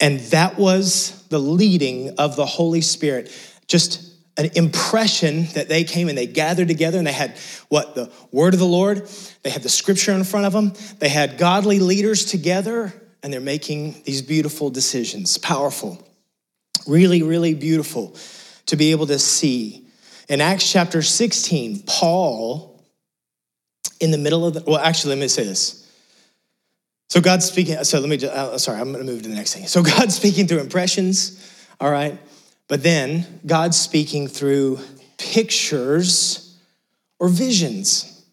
And 0.00 0.20
that 0.32 0.58
was 0.58 1.24
the 1.28 1.38
leading 1.38 2.18
of 2.18 2.36
the 2.36 2.44
Holy 2.44 2.80
Spirit. 2.80 3.30
Just 3.68 4.11
an 4.36 4.50
impression 4.54 5.46
that 5.54 5.68
they 5.68 5.84
came 5.84 6.08
and 6.08 6.16
they 6.16 6.26
gathered 6.26 6.68
together 6.68 6.98
and 6.98 7.06
they 7.06 7.12
had 7.12 7.36
what? 7.68 7.94
The 7.94 8.10
word 8.30 8.54
of 8.54 8.60
the 8.60 8.66
Lord. 8.66 9.06
They 9.42 9.50
had 9.50 9.62
the 9.62 9.68
scripture 9.68 10.12
in 10.12 10.24
front 10.24 10.46
of 10.46 10.52
them. 10.52 10.72
They 10.98 11.08
had 11.08 11.36
godly 11.36 11.80
leaders 11.80 12.24
together 12.24 12.94
and 13.22 13.32
they're 13.32 13.40
making 13.40 14.02
these 14.04 14.22
beautiful 14.22 14.70
decisions. 14.70 15.38
Powerful. 15.38 16.06
Really, 16.86 17.22
really 17.22 17.54
beautiful 17.54 18.16
to 18.66 18.76
be 18.76 18.90
able 18.90 19.06
to 19.08 19.18
see. 19.18 19.86
In 20.28 20.40
Acts 20.40 20.70
chapter 20.70 21.02
16, 21.02 21.84
Paul, 21.86 22.82
in 24.00 24.10
the 24.10 24.18
middle 24.18 24.46
of 24.46 24.54
the, 24.54 24.64
well, 24.66 24.78
actually, 24.78 25.10
let 25.10 25.20
me 25.20 25.28
say 25.28 25.44
this. 25.44 25.78
So 27.10 27.20
God's 27.20 27.44
speaking, 27.44 27.84
so 27.84 28.00
let 28.00 28.08
me, 28.08 28.16
just, 28.16 28.32
uh, 28.32 28.56
sorry, 28.56 28.80
I'm 28.80 28.92
gonna 28.92 29.04
move 29.04 29.22
to 29.22 29.28
the 29.28 29.34
next 29.34 29.54
thing. 29.54 29.66
So 29.66 29.82
God's 29.82 30.14
speaking 30.14 30.48
through 30.48 30.60
impressions, 30.60 31.38
all 31.78 31.90
right? 31.90 32.18
But 32.72 32.82
then 32.82 33.26
God's 33.44 33.78
speaking 33.78 34.28
through 34.28 34.78
pictures 35.18 36.56
or 37.18 37.28
visions 37.28 38.24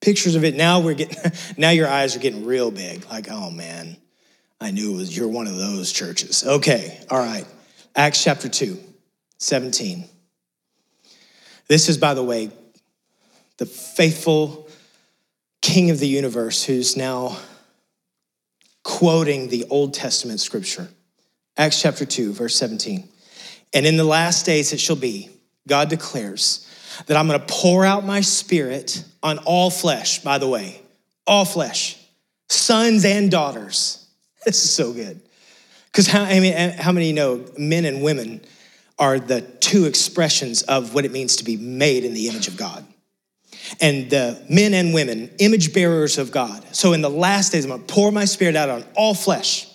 pictures 0.00 0.34
of 0.34 0.42
it. 0.42 0.56
Now 0.56 0.80
we're 0.80 0.94
getting, 0.94 1.30
now 1.56 1.70
your 1.70 1.86
eyes 1.86 2.16
are 2.16 2.18
getting 2.18 2.44
real 2.44 2.72
big. 2.72 3.08
Like, 3.08 3.28
oh 3.30 3.48
man, 3.52 3.96
I 4.60 4.72
knew 4.72 4.94
it 4.94 4.96
was, 4.96 5.16
you're 5.16 5.28
one 5.28 5.46
of 5.46 5.56
those 5.56 5.92
churches. 5.92 6.42
Okay, 6.44 6.98
all 7.08 7.20
right. 7.20 7.46
Acts 7.94 8.24
chapter 8.24 8.48
2, 8.48 8.76
17. 9.38 10.06
This 11.68 11.88
is, 11.88 11.98
by 11.98 12.14
the 12.14 12.24
way, 12.24 12.50
the 13.58 13.66
faithful 13.66 14.68
king 15.62 15.90
of 15.90 16.00
the 16.00 16.08
universe 16.08 16.64
who's 16.64 16.96
now 16.96 17.38
quoting 18.82 19.50
the 19.50 19.66
Old 19.70 19.94
Testament 19.94 20.40
scripture. 20.40 20.88
Acts 21.56 21.80
chapter 21.80 22.04
2, 22.04 22.32
verse 22.32 22.56
17. 22.56 23.08
And 23.72 23.86
in 23.86 23.96
the 23.96 24.04
last 24.04 24.46
days 24.46 24.72
it 24.72 24.80
shall 24.80 24.96
be, 24.96 25.30
God 25.68 25.88
declares, 25.88 26.66
that 27.06 27.16
I'm 27.16 27.26
going 27.26 27.40
to 27.40 27.46
pour 27.46 27.84
out 27.84 28.04
my 28.04 28.20
spirit 28.20 29.04
on 29.22 29.38
all 29.38 29.70
flesh, 29.70 30.22
by 30.22 30.38
the 30.38 30.48
way, 30.48 30.82
all 31.26 31.44
flesh, 31.44 31.96
sons 32.48 33.04
and 33.04 33.30
daughters. 33.30 33.96
This 34.46 34.64
is 34.64 34.72
so 34.72 34.94
good. 34.94 35.20
Because 35.92 36.06
how, 36.06 36.22
I 36.22 36.40
mean, 36.40 36.54
how 36.54 36.92
many 36.92 37.12
know 37.12 37.44
men 37.58 37.84
and 37.84 38.00
women 38.00 38.40
are 38.98 39.18
the 39.18 39.42
two 39.42 39.84
expressions 39.84 40.62
of 40.62 40.94
what 40.94 41.04
it 41.04 41.12
means 41.12 41.36
to 41.36 41.44
be 41.44 41.58
made 41.58 42.04
in 42.06 42.14
the 42.14 42.28
image 42.28 42.48
of 42.48 42.56
God? 42.56 42.86
And 43.80 44.08
the 44.08 44.42
men 44.48 44.72
and 44.72 44.94
women, 44.94 45.30
image 45.38 45.74
bearers 45.74 46.16
of 46.16 46.30
God. 46.30 46.64
So 46.74 46.94
in 46.94 47.02
the 47.02 47.10
last 47.10 47.52
days, 47.52 47.64
I'm 47.64 47.70
going 47.70 47.84
to 47.84 47.92
pour 47.92 48.10
my 48.10 48.24
spirit 48.24 48.56
out 48.56 48.70
on 48.70 48.84
all 48.94 49.12
flesh. 49.12 49.66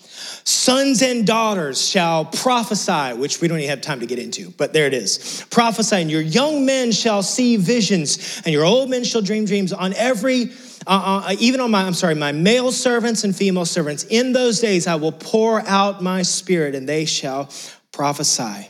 Sons 0.48 1.02
and 1.02 1.26
daughters 1.26 1.84
shall 1.84 2.26
prophesy, 2.26 3.18
which 3.20 3.42
we 3.42 3.48
don't 3.48 3.58
even 3.58 3.70
have 3.70 3.82
time 3.82 4.00
to 4.00 4.06
get 4.06 4.20
into, 4.20 4.52
but 4.52 4.74
there 4.74 4.86
it 4.86 4.94
is. 4.94 5.44
Prophesy, 5.50 5.96
and 5.96 6.12
your 6.12 6.22
young 6.22 6.66
men 6.66 6.92
shall 6.92 7.24
see 7.24 7.58
visions, 7.58 8.42
and 8.46 8.54
your 8.54 8.64
old 8.64 8.90
men 8.90 9.04
shall 9.04 9.24
dream 9.24 9.46
dreams 9.46 9.74
on 9.74 9.94
every 9.94 10.52
uh, 10.88 11.24
uh, 11.28 11.36
even 11.40 11.62
on 11.62 11.72
my, 11.72 11.84
I'm 11.84 11.94
sorry, 11.94 12.16
my 12.16 12.32
male 12.32 12.72
servants 12.72 13.24
and 13.24 13.36
female 13.36 13.66
servants, 13.66 14.04
in 14.04 14.34
those 14.34 14.60
days 14.60 14.86
I 14.86 14.96
will 14.96 15.12
pour 15.12 15.62
out 15.62 16.04
my 16.04 16.22
spirit 16.22 16.76
and 16.76 16.88
they 16.88 17.06
shall 17.06 17.50
prophesy. 17.92 18.70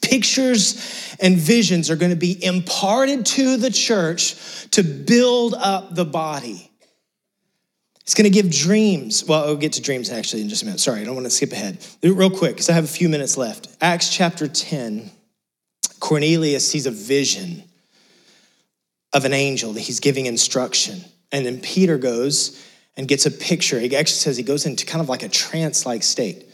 Pictures 0.00 1.16
and 1.20 1.36
visions 1.36 1.90
are 1.90 1.96
going 1.96 2.10
to 2.10 2.16
be 2.16 2.42
imparted 2.42 3.26
to 3.26 3.56
the 3.58 3.70
church 3.70 4.36
to 4.70 4.82
build 4.82 5.54
up 5.54 5.94
the 5.94 6.04
body. 6.04 6.71
He's 8.04 8.14
going 8.14 8.24
to 8.24 8.30
give 8.30 8.50
dreams. 8.50 9.24
Well, 9.24 9.44
I'll 9.44 9.56
get 9.56 9.74
to 9.74 9.82
dreams 9.82 10.10
actually 10.10 10.42
in 10.42 10.48
just 10.48 10.62
a 10.62 10.66
minute. 10.66 10.80
Sorry, 10.80 11.00
I 11.00 11.04
don't 11.04 11.14
want 11.14 11.26
to 11.26 11.30
skip 11.30 11.52
ahead. 11.52 11.78
Real 12.02 12.30
quick, 12.30 12.52
because 12.52 12.68
I 12.68 12.72
have 12.72 12.84
a 12.84 12.88
few 12.88 13.08
minutes 13.08 13.36
left. 13.36 13.68
Acts 13.80 14.14
chapter 14.14 14.48
10, 14.48 15.10
Cornelius 16.00 16.68
sees 16.68 16.86
a 16.86 16.90
vision 16.90 17.62
of 19.12 19.24
an 19.24 19.32
angel 19.32 19.72
that 19.74 19.80
he's 19.80 20.00
giving 20.00 20.26
instruction. 20.26 21.00
And 21.30 21.46
then 21.46 21.60
Peter 21.60 21.96
goes 21.96 22.60
and 22.96 23.06
gets 23.06 23.24
a 23.24 23.30
picture. 23.30 23.78
He 23.78 23.86
actually 23.96 24.16
says 24.16 24.36
he 24.36 24.42
goes 24.42 24.66
into 24.66 24.84
kind 24.84 25.00
of 25.00 25.08
like 25.08 25.22
a 25.22 25.28
trance 25.28 25.86
like 25.86 26.02
state. 26.02 26.48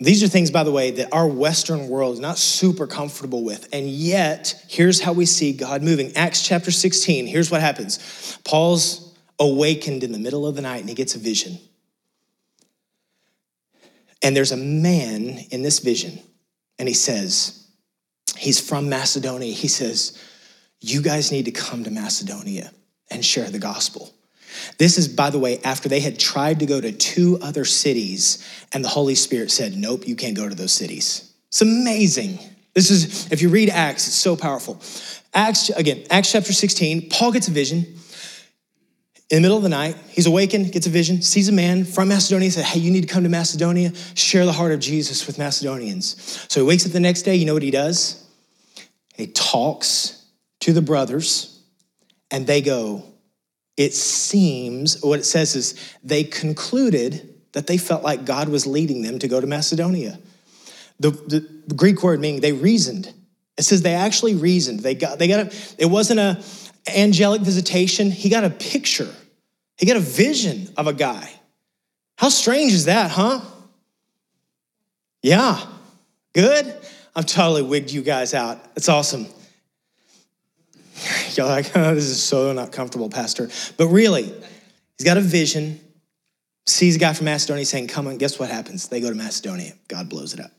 These 0.00 0.24
are 0.24 0.28
things, 0.28 0.50
by 0.50 0.64
the 0.64 0.72
way, 0.72 0.90
that 0.92 1.12
our 1.12 1.28
Western 1.28 1.88
world 1.88 2.14
is 2.14 2.20
not 2.20 2.36
super 2.36 2.86
comfortable 2.88 3.44
with. 3.44 3.68
And 3.72 3.88
yet, 3.88 4.64
here's 4.68 5.00
how 5.00 5.12
we 5.12 5.24
see 5.24 5.52
God 5.52 5.82
moving. 5.82 6.14
Acts 6.16 6.46
chapter 6.46 6.72
16, 6.72 7.26
here's 7.28 7.50
what 7.50 7.60
happens 7.60 8.38
Paul's 8.44 9.13
awakened 9.38 10.04
in 10.04 10.12
the 10.12 10.18
middle 10.18 10.46
of 10.46 10.54
the 10.54 10.62
night 10.62 10.80
and 10.80 10.88
he 10.88 10.94
gets 10.94 11.14
a 11.14 11.18
vision. 11.18 11.58
And 14.22 14.34
there's 14.34 14.52
a 14.52 14.56
man 14.56 15.38
in 15.50 15.62
this 15.62 15.80
vision, 15.80 16.18
and 16.78 16.88
he 16.88 16.94
says, 16.94 17.66
He's 18.38 18.58
from 18.58 18.88
Macedonia. 18.88 19.52
He 19.52 19.68
says, 19.68 20.18
You 20.80 21.02
guys 21.02 21.30
need 21.30 21.44
to 21.44 21.50
come 21.50 21.84
to 21.84 21.90
Macedonia 21.90 22.72
and 23.10 23.22
share 23.22 23.50
the 23.50 23.58
gospel. 23.58 24.14
This 24.78 24.96
is, 24.96 25.08
by 25.08 25.30
the 25.30 25.38
way, 25.38 25.58
after 25.62 25.90
they 25.90 26.00
had 26.00 26.18
tried 26.18 26.60
to 26.60 26.66
go 26.66 26.80
to 26.80 26.90
two 26.90 27.38
other 27.42 27.66
cities, 27.66 28.42
and 28.72 28.82
the 28.82 28.88
Holy 28.88 29.14
Spirit 29.14 29.50
said, 29.50 29.76
Nope, 29.76 30.08
you 30.08 30.16
can't 30.16 30.36
go 30.36 30.48
to 30.48 30.54
those 30.54 30.72
cities. 30.72 31.34
It's 31.48 31.60
amazing. 31.60 32.38
This 32.72 32.90
is, 32.90 33.30
if 33.30 33.42
you 33.42 33.50
read 33.50 33.68
Acts, 33.68 34.06
it's 34.08 34.16
so 34.16 34.36
powerful. 34.36 34.80
Acts, 35.34 35.68
again, 35.70 36.04
Acts 36.10 36.32
chapter 36.32 36.52
16, 36.52 37.10
Paul 37.10 37.32
gets 37.32 37.48
a 37.48 37.50
vision. 37.50 37.98
In 39.34 39.42
the 39.42 39.46
middle 39.46 39.56
of 39.56 39.64
the 39.64 39.68
night, 39.68 39.96
he's 40.10 40.26
awakened, 40.26 40.70
gets 40.70 40.86
a 40.86 40.90
vision, 40.90 41.20
sees 41.20 41.48
a 41.48 41.52
man 41.52 41.84
from 41.84 42.06
Macedonia, 42.06 42.52
said, 42.52 42.66
Hey, 42.66 42.78
you 42.78 42.92
need 42.92 43.00
to 43.00 43.08
come 43.08 43.24
to 43.24 43.28
Macedonia, 43.28 43.92
share 44.14 44.46
the 44.46 44.52
heart 44.52 44.70
of 44.70 44.78
Jesus 44.78 45.26
with 45.26 45.38
Macedonians. 45.38 46.46
So 46.48 46.60
he 46.60 46.66
wakes 46.68 46.86
up 46.86 46.92
the 46.92 47.00
next 47.00 47.22
day, 47.22 47.34
you 47.34 47.44
know 47.44 47.52
what 47.52 47.64
he 47.64 47.72
does? 47.72 48.24
He 49.16 49.26
talks 49.26 50.24
to 50.60 50.72
the 50.72 50.82
brothers, 50.82 51.60
and 52.30 52.46
they 52.46 52.60
go, 52.60 53.02
It 53.76 53.92
seems, 53.92 55.02
what 55.02 55.18
it 55.18 55.24
says 55.24 55.56
is, 55.56 55.96
they 56.04 56.22
concluded 56.22 57.34
that 57.54 57.66
they 57.66 57.76
felt 57.76 58.04
like 58.04 58.24
God 58.24 58.48
was 58.48 58.68
leading 58.68 59.02
them 59.02 59.18
to 59.18 59.26
go 59.26 59.40
to 59.40 59.48
Macedonia. 59.48 60.16
The, 61.00 61.10
the, 61.10 61.74
Greek 61.74 62.04
word 62.04 62.20
meaning 62.20 62.40
they 62.40 62.52
reasoned. 62.52 63.12
It 63.58 63.64
says 63.64 63.82
they 63.82 63.94
actually 63.94 64.36
reasoned. 64.36 64.80
They 64.80 64.94
got, 64.94 65.18
they 65.18 65.26
got 65.26 65.46
a, 65.46 65.56
it 65.76 65.86
wasn't 65.86 66.20
a, 66.20 66.40
angelic 66.86 67.42
visitation, 67.42 68.10
he 68.10 68.28
got 68.28 68.44
a 68.44 68.50
picture, 68.50 69.12
he 69.76 69.86
got 69.86 69.96
a 69.96 70.00
vision 70.00 70.68
of 70.76 70.86
a 70.86 70.92
guy. 70.92 71.30
How 72.16 72.28
strange 72.28 72.72
is 72.72 72.84
that, 72.84 73.10
huh? 73.10 73.40
Yeah, 75.22 75.60
good. 76.32 76.74
I've 77.16 77.26
totally 77.26 77.62
wigged 77.62 77.92
you 77.92 78.02
guys 78.02 78.34
out. 78.34 78.58
It's 78.76 78.88
awesome. 78.88 79.26
Y'all 81.34 81.48
like, 81.48 81.76
oh, 81.76 81.94
this 81.94 82.04
is 82.04 82.22
so 82.22 82.52
not 82.52 82.72
comfortable, 82.72 83.08
Pastor. 83.08 83.48
But 83.76 83.88
really, 83.88 84.24
he's 84.24 85.04
got 85.04 85.16
a 85.16 85.20
vision, 85.20 85.80
sees 86.66 86.96
a 86.96 86.98
guy 86.98 87.12
from 87.12 87.26
Macedonia 87.26 87.64
saying, 87.64 87.88
Come 87.88 88.06
on, 88.06 88.18
guess 88.18 88.38
what 88.38 88.50
happens? 88.50 88.88
They 88.88 89.00
go 89.00 89.08
to 89.08 89.16
Macedonia. 89.16 89.72
God 89.88 90.08
blows 90.08 90.34
it 90.34 90.40
up. 90.40 90.50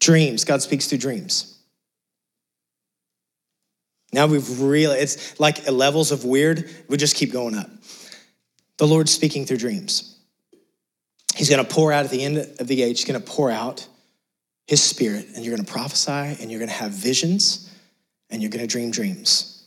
Dreams, 0.00 0.44
God 0.44 0.62
speaks 0.62 0.86
through 0.86 0.98
dreams. 0.98 1.51
Now 4.12 4.26
we've 4.26 4.60
really, 4.60 4.98
it's 4.98 5.38
like 5.40 5.70
levels 5.70 6.12
of 6.12 6.24
weird, 6.24 6.68
we 6.88 6.96
just 6.96 7.16
keep 7.16 7.32
going 7.32 7.56
up. 7.56 7.70
The 8.76 8.86
Lord's 8.86 9.12
speaking 9.12 9.46
through 9.46 9.58
dreams. 9.58 10.18
He's 11.34 11.48
gonna 11.48 11.64
pour 11.64 11.92
out 11.92 12.04
at 12.04 12.10
the 12.10 12.22
end 12.22 12.36
of 12.36 12.66
the 12.66 12.82
age, 12.82 12.98
he's 12.98 13.06
gonna 13.06 13.20
pour 13.20 13.50
out 13.50 13.86
his 14.66 14.82
spirit, 14.82 15.28
and 15.34 15.44
you're 15.44 15.56
gonna 15.56 15.68
prophesy, 15.68 16.10
and 16.40 16.50
you're 16.50 16.60
gonna 16.60 16.72
have 16.72 16.92
visions, 16.92 17.70
and 18.30 18.42
you're 18.42 18.50
gonna 18.50 18.66
dream 18.66 18.90
dreams. 18.90 19.64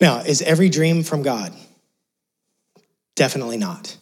Now, 0.00 0.20
is 0.20 0.40
every 0.42 0.68
dream 0.68 1.02
from 1.02 1.22
God? 1.22 1.52
Definitely 3.16 3.58
not. 3.58 3.96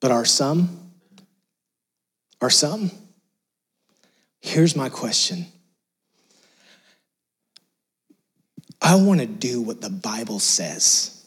But 0.00 0.10
are 0.10 0.24
some? 0.24 0.90
Are 2.40 2.50
some? 2.50 2.90
Here's 4.40 4.74
my 4.74 4.88
question 4.88 5.46
I 8.82 8.96
want 8.96 9.20
to 9.20 9.26
do 9.26 9.62
what 9.62 9.80
the 9.80 9.88
Bible 9.88 10.40
says. 10.40 11.24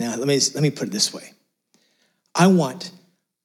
Now, 0.00 0.16
let 0.16 0.26
me, 0.26 0.40
let 0.54 0.62
me 0.62 0.70
put 0.70 0.88
it 0.88 0.90
this 0.90 1.14
way 1.14 1.30
I 2.34 2.48
want 2.48 2.90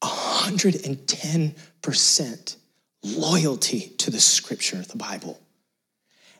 110% 0.01 2.55
loyalty 3.03 3.79
to 3.99 4.09
the 4.09 4.19
scripture, 4.19 4.77
the 4.77 4.97
Bible. 4.97 5.39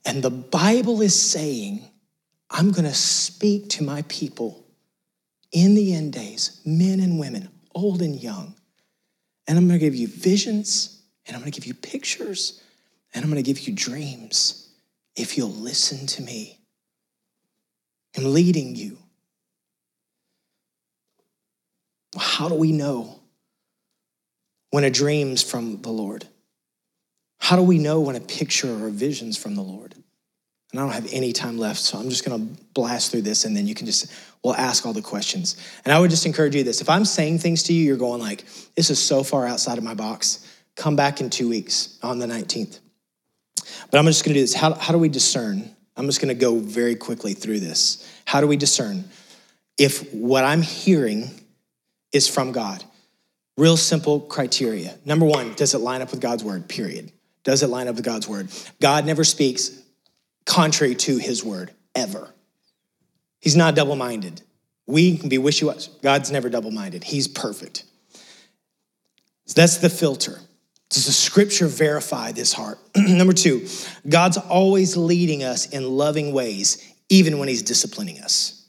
And 0.04 0.24
the 0.24 0.32
Bible 0.32 1.02
is 1.02 1.22
saying, 1.22 1.88
I'm 2.50 2.72
going 2.72 2.86
to 2.86 2.94
speak 2.94 3.70
to 3.72 3.84
my 3.84 4.04
people 4.04 4.64
in 5.52 5.74
the 5.76 5.94
end 5.94 6.14
days, 6.14 6.62
men 6.66 7.02
and 7.02 7.20
women, 7.20 7.50
old 7.76 8.02
and 8.02 8.22
young. 8.22 8.56
And 9.48 9.58
I'm 9.58 9.68
going 9.68 9.80
to 9.80 9.86
give 9.86 9.96
you 9.96 10.08
visions, 10.08 11.02
and 11.26 11.36
I'm 11.36 11.42
going 11.42 11.52
to 11.52 11.60
give 11.60 11.68
you 11.68 11.74
pictures, 11.74 12.62
and 13.14 13.22
I'm 13.24 13.30
going 13.30 13.44
to 13.44 13.48
give 13.48 13.68
you 13.68 13.74
dreams 13.74 14.67
if 15.18 15.36
you'll 15.38 15.50
listen 15.50 16.06
to 16.06 16.22
me. 16.22 16.60
I'm 18.16 18.34
leading 18.34 18.76
you. 18.76 18.98
How 22.18 22.48
do 22.48 22.56
we 22.56 22.72
know 22.72 23.20
when 24.70 24.84
a 24.84 24.90
dream's 24.90 25.44
from 25.44 25.82
the 25.82 25.90
Lord? 25.90 26.26
How 27.40 27.56
do 27.56 27.64
we 27.64 27.80
know 27.80 28.00
when 28.00 28.16
a 28.16 28.22
picture 28.22 28.72
or 28.72 28.88
a 28.88 28.92
vision's 28.92 29.38
from 29.38 29.56
the 29.56 29.62
Lord? 29.62 29.96
And 30.72 30.80
I 30.80 30.84
don't 30.84 30.94
have 30.94 31.10
any 31.14 31.34
time 31.34 31.58
left, 31.58 31.80
so 31.80 31.98
I'm 31.98 32.10
just 32.10 32.26
gonna 32.26 32.46
blast 32.74 33.12
through 33.12 33.22
this 33.24 33.46
and 33.46 33.56
then 33.56 33.68
you 33.68 33.74
can 33.76 33.86
just, 33.86 34.12
we'll 34.44 34.56
ask 34.56 34.86
all 34.86 34.94
the 34.94 35.02
questions. 35.02 35.56
And 35.86 35.94
I 35.94 36.00
would 36.00 36.10
just 36.10 36.26
encourage 36.26 36.56
you 36.56 36.64
this 36.64 36.82
if 36.82 36.90
I'm 36.90 37.06
saying 37.06 37.40
things 37.40 37.64
to 37.64 37.74
you, 37.74 37.84
you're 37.84 37.98
going 37.98 38.22
like, 38.22 38.46
this 38.76 38.90
is 38.90 39.00
so 39.00 39.24
far 39.24 39.48
outside 39.48 39.78
of 39.78 39.84
my 39.84 39.94
box, 39.94 40.46
come 40.76 40.96
back 40.96 41.22
in 41.22 41.30
two 41.30 41.50
weeks 41.50 41.98
on 42.04 42.20
the 42.20 42.28
19th. 42.28 42.80
But 43.92 43.98
I'm 43.98 44.06
just 44.06 44.24
going 44.24 44.34
to 44.34 44.40
do 44.40 44.44
this. 44.44 44.54
How, 44.54 44.74
how 44.74 44.94
do 44.94 45.00
we 45.00 45.10
discern? 45.10 45.70
I'm 45.96 46.06
just 46.06 46.22
going 46.22 46.34
to 46.34 46.40
go 46.40 46.60
very 46.60 46.96
quickly 46.96 47.34
through 47.34 47.60
this. 47.60 48.08
How 48.26 48.42
do 48.42 48.48
we 48.48 48.58
discern 48.58 49.06
if 49.78 50.14
what 50.14 50.44
I'm 50.44 50.62
hearing 50.62 51.30
is 52.12 52.28
from 52.28 52.52
God? 52.52 52.84
Real 53.58 53.78
simple 53.78 54.20
criteria. 54.20 54.96
Number 55.06 55.26
one, 55.26 55.54
does 55.54 55.74
it 55.74 55.80
line 55.80 56.02
up 56.02 56.12
with 56.12 56.22
God's 56.22 56.44
word? 56.44 56.68
Period. 56.68 57.12
Does 57.44 57.64
it 57.64 57.68
line 57.68 57.88
up 57.88 57.96
with 57.96 58.06
God's 58.06 58.28
word? 58.28 58.50
God 58.80 59.06
never 59.06 59.24
speaks 59.24 59.72
contrary 60.46 60.96
to 60.96 61.18
his 61.18 61.44
word, 61.44 61.72
ever. 61.96 62.34
He's 63.40 63.56
not 63.56 63.76
double 63.76 63.96
minded. 63.96 64.42
We 64.86 65.18
can 65.18 65.30
be 65.30 65.38
wishy 65.38 65.66
washy. 65.66 65.92
God's 66.02 66.32
never 66.32 66.50
double 66.50 66.72
minded, 66.72 67.04
he's 67.04 67.28
perfect. 67.28 67.84
So 69.46 69.54
that's 69.56 69.78
the 69.78 69.90
filter. 69.90 70.40
Does 70.90 71.06
the 71.06 71.12
scripture 71.12 71.68
verify 71.68 72.32
this 72.32 72.54
heart? 72.54 72.80
Number 72.96 73.34
two, 73.34 73.68
God's 74.08 74.38
always 74.38 74.96
leading 74.96 75.44
us 75.44 75.68
in 75.68 75.84
loving 75.98 76.32
ways, 76.32 76.94
even 77.10 77.40
when 77.40 77.48
He's 77.48 77.62
disciplining 77.62 78.20
us. 78.22 78.66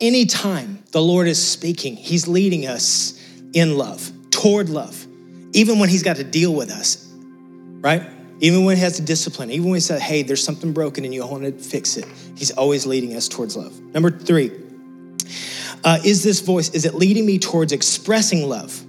Anytime 0.00 0.82
the 0.92 1.00
Lord 1.00 1.28
is 1.28 1.44
speaking, 1.44 1.96
He's 1.96 2.28
leading 2.28 2.66
us 2.66 3.18
in 3.54 3.78
love, 3.78 4.10
toward 4.30 4.68
love, 4.68 5.06
even 5.54 5.78
when 5.78 5.88
He's 5.88 6.02
got 6.02 6.16
to 6.16 6.24
deal 6.24 6.54
with 6.54 6.70
us, 6.70 7.10
right? 7.80 8.02
Even 8.40 8.64
when 8.64 8.76
He 8.76 8.82
has 8.82 8.96
to 8.96 9.02
discipline, 9.02 9.50
even 9.50 9.70
when 9.70 9.76
He 9.76 9.80
said, 9.80 10.02
hey, 10.02 10.22
there's 10.22 10.44
something 10.44 10.74
broken 10.74 11.06
and 11.06 11.14
you 11.14 11.26
want 11.26 11.44
to 11.44 11.52
fix 11.52 11.96
it, 11.96 12.06
He's 12.36 12.50
always 12.50 12.84
leading 12.84 13.16
us 13.16 13.28
towards 13.28 13.56
love. 13.56 13.78
Number 13.80 14.10
three, 14.10 14.52
uh, 15.84 15.98
is 16.04 16.22
this 16.22 16.40
voice, 16.40 16.68
is 16.70 16.84
it 16.84 16.94
leading 16.94 17.24
me 17.24 17.38
towards 17.38 17.72
expressing 17.72 18.46
love? 18.46 18.84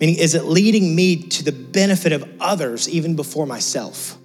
Meaning, 0.00 0.16
is 0.16 0.34
it 0.34 0.44
leading 0.44 0.96
me 0.96 1.16
to 1.28 1.44
the 1.44 1.52
benefit 1.52 2.12
of 2.12 2.24
others 2.40 2.88
even 2.88 3.16
before 3.16 3.46
myself? 3.46 4.16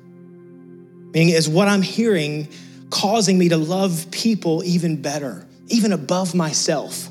Meaning, 1.14 1.30
is 1.30 1.50
what 1.50 1.68
I'm 1.68 1.82
hearing 1.82 2.48
causing 2.90 3.38
me 3.38 3.50
to 3.50 3.58
love 3.58 4.08
people 4.10 4.64
even 4.64 5.02
better, 5.02 5.46
even 5.68 5.92
above 5.92 6.34
myself? 6.34 7.10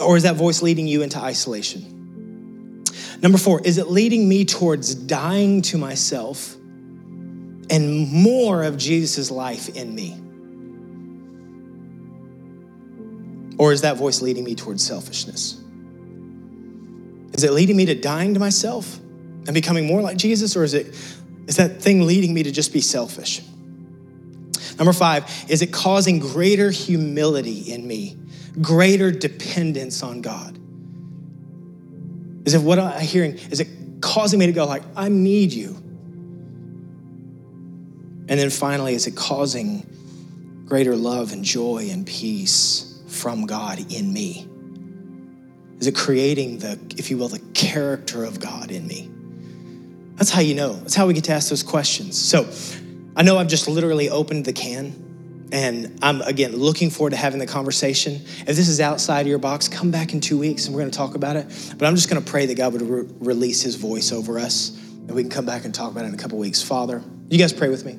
Or 0.00 0.16
is 0.16 0.22
that 0.22 0.36
voice 0.36 0.62
leading 0.62 0.86
you 0.86 1.02
into 1.02 1.18
isolation? 1.18 2.84
Number 3.22 3.38
four, 3.38 3.60
is 3.62 3.78
it 3.78 3.88
leading 3.88 4.28
me 4.28 4.44
towards 4.44 4.94
dying 4.94 5.62
to 5.62 5.78
myself 5.78 6.54
and 7.70 8.08
more 8.12 8.62
of 8.62 8.76
Jesus' 8.76 9.32
life 9.32 9.74
in 9.74 9.94
me? 9.94 10.16
Or 13.58 13.72
is 13.72 13.80
that 13.80 13.96
voice 13.96 14.22
leading 14.22 14.44
me 14.44 14.54
towards 14.54 14.84
selfishness? 14.84 15.62
Is 17.34 17.44
it 17.44 17.52
leading 17.52 17.76
me 17.76 17.86
to 17.86 17.94
dying 17.94 18.34
to 18.34 18.40
myself 18.40 18.98
and 18.98 19.52
becoming 19.54 19.86
more 19.86 20.00
like 20.00 20.16
Jesus, 20.16 20.56
or 20.56 20.64
is 20.64 20.74
it 20.74 20.86
is 21.46 21.56
that 21.56 21.80
thing 21.80 22.06
leading 22.06 22.34
me 22.34 22.42
to 22.42 22.50
just 22.50 22.72
be 22.72 22.80
selfish? 22.80 23.42
Number 24.78 24.92
five, 24.92 25.24
is 25.48 25.62
it 25.62 25.72
causing 25.72 26.18
greater 26.18 26.70
humility 26.70 27.72
in 27.72 27.86
me, 27.86 28.16
greater 28.60 29.10
dependence 29.10 30.02
on 30.02 30.20
God? 30.20 30.58
Is 32.46 32.54
it 32.54 32.60
what 32.60 32.78
I'm 32.78 33.00
hearing? 33.00 33.34
Is 33.50 33.60
it 33.60 33.68
causing 34.00 34.38
me 34.38 34.46
to 34.46 34.52
go 34.52 34.66
like, 34.66 34.82
I 34.94 35.08
need 35.08 35.52
you? 35.52 35.76
And 38.28 38.40
then 38.40 38.50
finally, 38.50 38.94
is 38.94 39.06
it 39.06 39.16
causing 39.16 39.86
greater 40.66 40.96
love 40.96 41.32
and 41.32 41.44
joy 41.44 41.88
and 41.90 42.06
peace 42.06 43.00
from 43.08 43.46
God 43.46 43.92
in 43.92 44.12
me? 44.12 44.48
Is 45.78 45.86
it 45.86 45.94
creating 45.94 46.58
the, 46.58 46.78
if 46.96 47.10
you 47.10 47.18
will, 47.18 47.28
the 47.28 47.40
character 47.54 48.24
of 48.24 48.40
God 48.40 48.70
in 48.70 48.86
me? 48.86 49.10
That's 50.16 50.30
how 50.30 50.40
you 50.40 50.54
know. 50.54 50.72
That's 50.72 50.94
how 50.94 51.06
we 51.06 51.14
get 51.14 51.24
to 51.24 51.32
ask 51.32 51.50
those 51.50 51.62
questions. 51.62 52.18
So 52.18 52.48
I 53.14 53.22
know 53.22 53.36
I've 53.36 53.48
just 53.48 53.68
literally 53.68 54.08
opened 54.08 54.46
the 54.46 54.52
can. 54.52 55.48
And 55.52 55.98
I'm, 56.02 56.22
again, 56.22 56.56
looking 56.56 56.90
forward 56.90 57.10
to 57.10 57.16
having 57.16 57.38
the 57.38 57.46
conversation. 57.46 58.14
If 58.14 58.46
this 58.46 58.68
is 58.68 58.80
outside 58.80 59.20
of 59.20 59.26
your 59.28 59.38
box, 59.38 59.68
come 59.68 59.90
back 59.90 60.12
in 60.12 60.20
two 60.20 60.38
weeks 60.38 60.66
and 60.66 60.74
we're 60.74 60.80
going 60.80 60.90
to 60.90 60.96
talk 60.96 61.14
about 61.14 61.36
it. 61.36 61.46
But 61.78 61.86
I'm 61.86 61.94
just 61.94 62.10
going 62.10 62.22
to 62.22 62.28
pray 62.28 62.46
that 62.46 62.56
God 62.56 62.72
would 62.72 62.82
re- 62.82 63.06
release 63.20 63.62
his 63.62 63.76
voice 63.76 64.10
over 64.10 64.38
us 64.38 64.76
and 64.76 65.12
we 65.12 65.22
can 65.22 65.30
come 65.30 65.46
back 65.46 65.64
and 65.64 65.72
talk 65.72 65.92
about 65.92 66.04
it 66.04 66.08
in 66.08 66.14
a 66.14 66.18
couple 66.18 66.38
weeks. 66.38 66.62
Father, 66.62 67.02
you 67.28 67.38
guys 67.38 67.52
pray 67.52 67.68
with 67.68 67.84
me. 67.84 67.98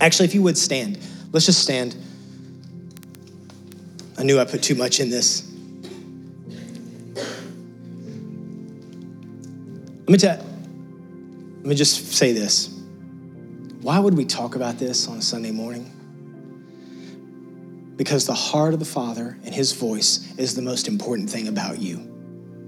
Actually, 0.00 0.26
if 0.26 0.34
you 0.34 0.42
would 0.42 0.56
stand, 0.56 0.98
let's 1.32 1.46
just 1.46 1.60
stand. 1.60 1.96
I 4.16 4.22
knew 4.22 4.38
I 4.38 4.44
put 4.44 4.62
too 4.62 4.76
much 4.76 5.00
in 5.00 5.10
this. 5.10 5.50
Let 10.06 10.10
me 10.10 10.18
tell 10.18 10.36
let 10.36 11.70
me 11.70 11.74
just 11.76 12.12
say 12.12 12.32
this. 12.32 12.68
Why 13.80 13.98
would 13.98 14.14
we 14.14 14.26
talk 14.26 14.54
about 14.54 14.78
this 14.78 15.08
on 15.08 15.16
a 15.16 15.22
Sunday 15.22 15.50
morning? 15.50 15.90
Because 17.96 18.26
the 18.26 18.34
heart 18.34 18.74
of 18.74 18.80
the 18.80 18.84
Father 18.84 19.38
and 19.46 19.54
his 19.54 19.72
voice 19.72 20.36
is 20.36 20.54
the 20.54 20.60
most 20.60 20.88
important 20.88 21.30
thing 21.30 21.48
about 21.48 21.78
you. 21.78 22.12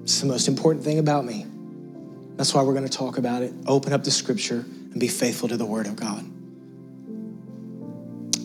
It's 0.03 0.19
the 0.19 0.27
most 0.27 0.49
important 0.49 0.83
thing 0.83 0.99
about 0.99 1.27
me. 1.27 1.45
That's 2.37 2.55
why 2.55 2.63
we're 2.63 2.73
going 2.73 2.89
to 2.89 2.97
talk 2.97 3.19
about 3.19 3.43
it. 3.43 3.53
Open 3.67 3.93
up 3.93 4.03
the 4.03 4.11
scripture 4.11 4.61
and 4.61 4.99
be 4.99 5.09
faithful 5.09 5.49
to 5.49 5.59
the 5.59 5.67
word 5.67 5.87
of 5.87 5.97
God. 5.97 6.25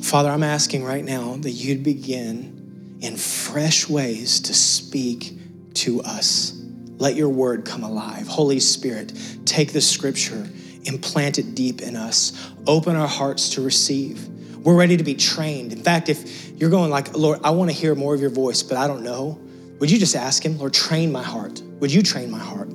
Father, 0.04 0.30
I'm 0.30 0.44
asking 0.44 0.84
right 0.84 1.06
now 1.06 1.38
that 1.38 1.52
you'd 1.52 1.82
begin 1.82 2.98
in 3.00 3.16
fresh 3.16 3.88
ways 3.88 4.42
to 4.42 4.54
speak 4.54 5.32
to 5.76 6.02
us 6.02 6.61
let 7.02 7.16
your 7.16 7.30
word 7.30 7.66
come 7.66 7.84
alive. 7.84 8.28
Holy 8.28 8.60
Spirit, 8.60 9.12
take 9.44 9.74
the 9.74 9.82
scripture, 9.82 10.48
implant 10.84 11.40
it 11.40 11.56
deep 11.56 11.82
in 11.82 11.96
us, 11.96 12.52
open 12.68 12.96
our 12.96 13.08
hearts 13.08 13.50
to 13.50 13.62
receive. 13.62 14.28
We're 14.60 14.76
ready 14.76 14.98
to 14.98 15.04
be 15.04 15.16
trained. 15.16 15.74
In 15.74 15.82
fact, 15.82 16.10
if 16.10 16.52
you're 16.52 16.70
going 16.70 16.92
like, 16.92 17.18
Lord, 17.18 17.40
I 17.44 17.50
want 17.50 17.72
to 17.72 17.76
hear 17.76 17.96
more 17.96 18.14
of 18.14 18.22
your 18.22 18.30
voice, 18.30 18.62
but 18.62 18.78
I 18.78 18.86
don't 18.86 19.02
know, 19.02 19.42
would 19.80 19.90
you 19.90 19.98
just 19.98 20.16
ask 20.16 20.46
him, 20.46 20.60
Lord, 20.60 20.76
train 20.76 21.12
my 21.12 21.24
heart? 21.24 21.60
Would 21.80 21.92
you 21.92 22.04
train 22.04 22.30
my 22.30 22.38
heart? 22.38 22.70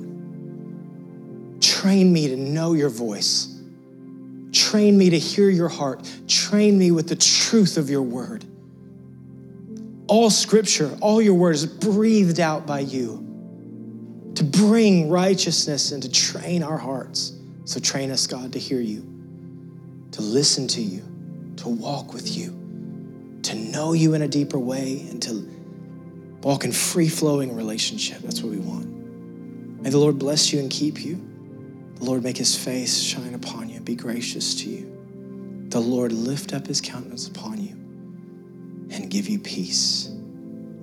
Train 1.61 2.11
me 2.11 2.27
to 2.27 2.35
know 2.35 2.73
your 2.73 2.89
voice. 2.89 3.57
Train 4.51 4.97
me 4.97 5.09
to 5.09 5.17
hear 5.17 5.49
your 5.49 5.69
heart. 5.69 6.11
Train 6.27 6.77
me 6.77 6.91
with 6.91 7.07
the 7.07 7.15
truth 7.15 7.77
of 7.77 7.89
your 7.89 8.01
word. 8.01 8.43
All 10.07 10.29
scripture, 10.29 10.97
all 10.99 11.21
your 11.21 11.35
words 11.35 11.65
breathed 11.65 12.41
out 12.41 12.67
by 12.67 12.81
you 12.81 13.26
to 14.37 14.43
bring 14.43 15.09
righteousness 15.09 15.91
and 15.91 16.03
to 16.03 16.11
train 16.11 16.61
our 16.61 16.77
hearts. 16.77 17.33
So 17.65 17.79
train 17.79 18.11
us, 18.11 18.27
God, 18.27 18.53
to 18.53 18.59
hear 18.59 18.79
you, 18.79 19.01
to 20.11 20.21
listen 20.21 20.67
to 20.69 20.81
you, 20.81 21.01
to 21.57 21.67
walk 21.67 22.13
with 22.13 22.37
you, 22.37 23.39
to 23.41 23.55
know 23.55 23.93
you 23.93 24.13
in 24.13 24.21
a 24.21 24.27
deeper 24.27 24.59
way, 24.59 25.07
and 25.09 25.19
to 25.23 25.49
walk 26.43 26.63
in 26.63 26.71
free 26.71 27.09
flowing 27.09 27.55
relationship. 27.55 28.19
That's 28.19 28.43
what 28.43 28.51
we 28.51 28.59
want. 28.59 28.85
May 29.81 29.89
the 29.89 29.97
Lord 29.97 30.19
bless 30.19 30.53
you 30.53 30.59
and 30.59 30.69
keep 30.69 31.03
you. 31.03 31.15
The 31.95 32.05
Lord 32.05 32.23
make 32.23 32.37
his 32.37 32.55
face 32.55 33.01
shine 33.01 33.33
upon 33.33 33.69
you 33.69 33.79
be 33.87 33.95
gracious 33.95 34.53
to 34.55 34.69
you. 34.69 35.65
The 35.69 35.79
Lord 35.79 36.11
lift 36.11 36.53
up 36.53 36.67
his 36.67 36.81
countenance 36.81 37.27
upon 37.27 37.59
you 37.59 37.73
and 38.93 39.09
give 39.09 39.29
you 39.29 39.39
peace. 39.39 40.11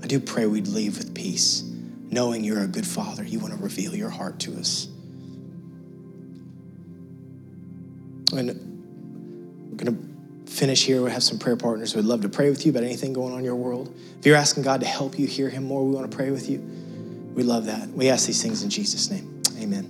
I 0.02 0.06
do 0.06 0.18
pray 0.18 0.46
we'd 0.46 0.66
leave 0.66 0.98
with 0.98 1.14
peace, 1.14 1.62
knowing 2.14 2.44
you're 2.44 2.62
a 2.62 2.68
good 2.68 2.86
father. 2.86 3.24
You 3.24 3.40
want 3.40 3.52
to 3.52 3.60
reveal 3.60 3.94
your 3.94 4.08
heart 4.08 4.38
to 4.40 4.56
us. 4.56 4.86
And 8.32 8.48
we're 9.70 9.76
going 9.76 9.96
to 10.46 10.50
finish 10.50 10.84
here. 10.84 11.02
We 11.02 11.10
have 11.10 11.22
some 11.22 11.38
prayer 11.38 11.56
partners 11.56 11.94
would 11.94 12.04
love 12.04 12.22
to 12.22 12.28
pray 12.28 12.48
with 12.48 12.64
you 12.64 12.70
about 12.70 12.84
anything 12.84 13.12
going 13.12 13.32
on 13.32 13.40
in 13.40 13.44
your 13.44 13.56
world. 13.56 13.94
If 14.18 14.24
you're 14.24 14.36
asking 14.36 14.62
God 14.62 14.80
to 14.80 14.86
help 14.86 15.18
you 15.18 15.26
hear 15.26 15.50
him 15.50 15.64
more, 15.64 15.84
we 15.84 15.92
want 15.92 16.10
to 16.10 16.16
pray 16.16 16.30
with 16.30 16.48
you. 16.48 16.58
We 17.34 17.42
love 17.42 17.66
that. 17.66 17.88
We 17.88 18.08
ask 18.08 18.26
these 18.26 18.40
things 18.40 18.62
in 18.62 18.70
Jesus' 18.70 19.10
name. 19.10 19.42
Amen. 19.58 19.82